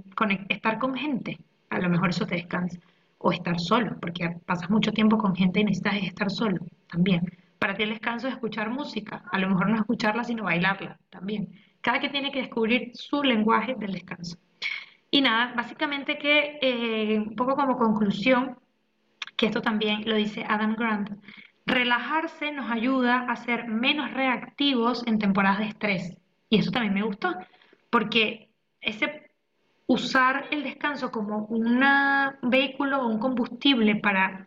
[0.49, 1.39] estar con gente,
[1.70, 2.78] a lo mejor eso te descansa,
[3.24, 6.59] o estar solo, porque pasas mucho tiempo con gente y necesitas estar solo
[6.89, 7.22] también.
[7.59, 11.49] Para ti el descanso es escuchar música, a lo mejor no escucharla, sino bailarla también.
[11.82, 14.38] Cada que tiene que descubrir su lenguaje del descanso.
[15.11, 18.57] Y nada, básicamente que eh, un poco como conclusión,
[19.36, 21.11] que esto también lo dice Adam Grant,
[21.65, 26.17] relajarse nos ayuda a ser menos reactivos en temporadas de estrés.
[26.49, 27.36] Y eso también me gustó,
[27.89, 28.49] porque
[28.82, 29.30] ese
[29.91, 31.83] usar el descanso como un
[32.43, 34.45] vehículo o un combustible para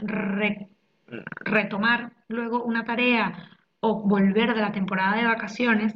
[1.44, 5.94] retomar luego una tarea o volver de la temporada de vacaciones,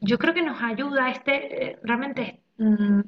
[0.00, 3.00] yo creo que nos ayuda este, eh, realmente mm,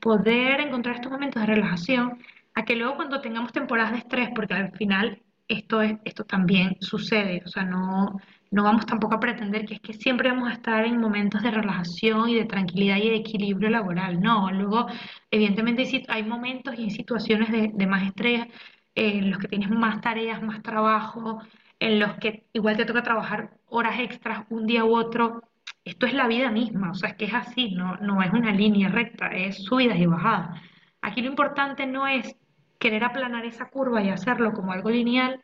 [0.00, 2.18] poder encontrar estos momentos de relajación,
[2.54, 5.22] a que luego cuando tengamos temporadas de estrés, porque al final
[5.52, 8.18] esto, es, esto también sucede, o sea, no,
[8.50, 11.50] no vamos tampoco a pretender que es que siempre vamos a estar en momentos de
[11.50, 14.86] relajación y de tranquilidad y de equilibrio laboral, no, luego
[15.30, 18.46] evidentemente hay momentos y hay situaciones de, más estrés
[18.94, 21.40] en los que tienes más tareas, más trabajo,
[21.80, 25.42] en los que igual te toca trabajar horas extras un día u otro,
[25.84, 28.52] esto es la vida misma, o sea, es que es así, no, no es una
[28.52, 30.60] línea recta, es subidas y bajadas.
[31.00, 32.36] Aquí lo importante no es
[32.82, 35.40] querer aplanar esa curva y hacerlo como algo lineal,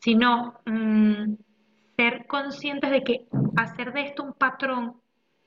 [0.00, 1.34] sino mm,
[1.96, 3.26] ser conscientes de que
[3.56, 4.96] hacer de esto un patrón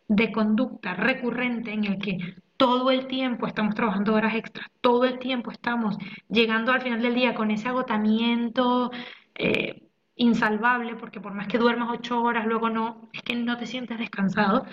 [0.08, 2.18] de conducta recurrente en el que
[2.56, 5.98] todo el tiempo estamos trabajando horas extras, todo el tiempo estamos
[6.30, 8.90] llegando al final del día con ese agotamiento
[9.36, 13.66] eh, insalvable, porque por más que duermas ocho horas, luego no, es que no te
[13.66, 14.66] sientes descansado.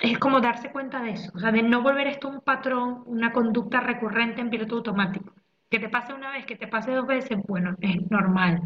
[0.00, 3.30] Es como darse cuenta de eso, o sea, de no volver esto un patrón, una
[3.30, 5.34] conducta recurrente en piloto automático.
[5.70, 8.62] Que te pase una vez, que te pase dos veces, bueno, es normal.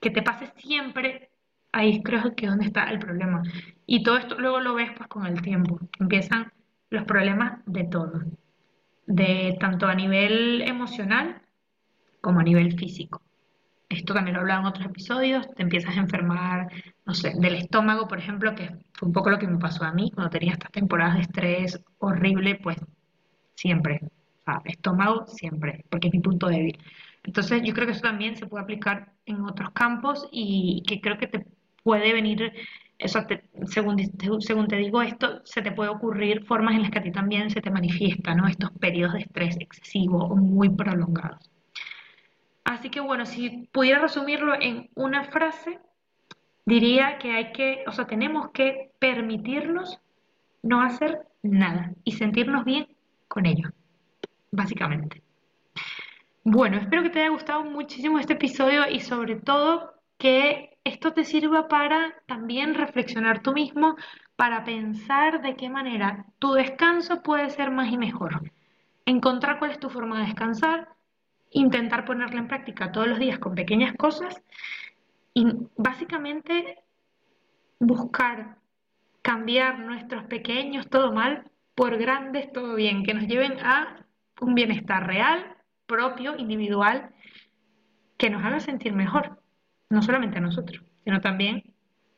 [0.00, 1.30] Que te pase siempre,
[1.72, 3.42] ahí creo que es donde está el problema.
[3.86, 5.80] Y todo esto luego lo ves pues con el tiempo.
[5.98, 6.52] Empiezan
[6.90, 8.22] los problemas de todo.
[9.06, 11.42] De tanto a nivel emocional
[12.20, 13.22] como a nivel físico.
[13.88, 16.68] Esto también lo he hablado en otros episodios, te empiezas a enfermar,
[17.04, 19.92] no sé, del estómago, por ejemplo, que fue un poco lo que me pasó a
[19.92, 22.78] mí cuando tenía estas temporadas de estrés horrible, pues
[23.54, 24.00] siempre,
[24.64, 26.78] estómago siempre, porque es mi punto débil.
[27.24, 31.18] Entonces yo creo que eso también se puede aplicar en otros campos y que creo
[31.18, 31.46] que te
[31.82, 32.52] puede venir,
[32.98, 33.20] eso
[33.66, 33.98] según,
[34.40, 37.50] según te digo esto, se te puede ocurrir formas en las que a ti también
[37.50, 38.46] se te manifiesta, ¿no?
[38.46, 41.50] Estos periodos de estrés excesivo o muy prolongados.
[42.64, 45.78] Así que bueno, si pudiera resumirlo en una frase,
[46.64, 50.00] diría que hay que, o sea, tenemos que permitirnos
[50.62, 52.88] no hacer nada y sentirnos bien
[53.28, 53.70] con ello
[54.56, 55.22] básicamente.
[56.42, 61.24] Bueno, espero que te haya gustado muchísimo este episodio y sobre todo que esto te
[61.24, 63.96] sirva para también reflexionar tú mismo,
[64.36, 68.52] para pensar de qué manera tu descanso puede ser más y mejor.
[69.04, 70.88] Encontrar cuál es tu forma de descansar,
[71.50, 74.40] intentar ponerla en práctica todos los días con pequeñas cosas
[75.34, 75.46] y
[75.76, 76.78] básicamente
[77.80, 78.58] buscar
[79.22, 84.05] cambiar nuestros pequeños todo mal por grandes todo bien, que nos lleven a
[84.40, 85.56] un bienestar real,
[85.86, 87.10] propio, individual,
[88.16, 89.40] que nos haga sentir mejor,
[89.90, 91.74] no solamente a nosotros, sino también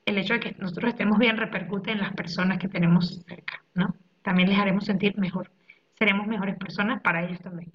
[0.07, 3.95] el hecho de que nosotros estemos bien repercute en las personas que tenemos cerca, ¿no?
[4.23, 5.51] También les haremos sentir mejor,
[5.99, 7.71] seremos mejores personas para ellos también.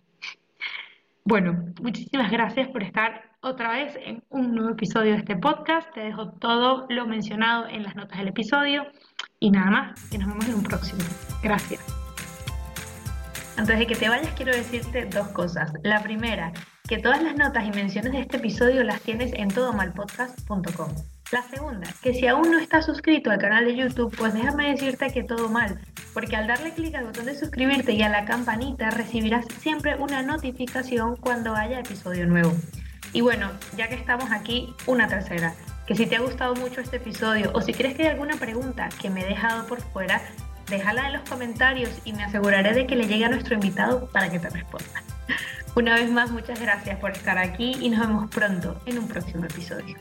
[1.25, 5.93] Bueno, muchísimas gracias por estar otra vez en un nuevo episodio de este podcast.
[5.93, 8.85] Te dejo todo lo mencionado en las notas del episodio
[9.39, 11.01] y nada más, que nos vemos en un próximo.
[11.41, 12.02] Gracias.
[13.55, 15.71] Antes de que te vayas, quiero decirte dos cosas.
[15.83, 16.51] La primera,
[16.87, 20.89] que todas las notas y menciones de este episodio las tienes en todomalpodcast.com.
[21.31, 25.11] La segunda, que si aún no estás suscrito al canal de YouTube, pues déjame decirte
[25.11, 25.79] que todo mal,
[26.13, 30.23] porque al darle clic al botón de suscribirte y a la campanita recibirás siempre una
[30.23, 32.53] notificación cuando haya episodio nuevo.
[33.13, 35.53] Y bueno, ya que estamos aquí, una tercera,
[35.85, 38.89] que si te ha gustado mucho este episodio o si crees que hay alguna pregunta
[38.99, 40.21] que me he dejado por fuera,
[40.69, 44.29] déjala en los comentarios y me aseguraré de que le llegue a nuestro invitado para
[44.29, 45.03] que te responda.
[45.75, 49.45] Una vez más, muchas gracias por estar aquí y nos vemos pronto en un próximo
[49.45, 49.97] episodio.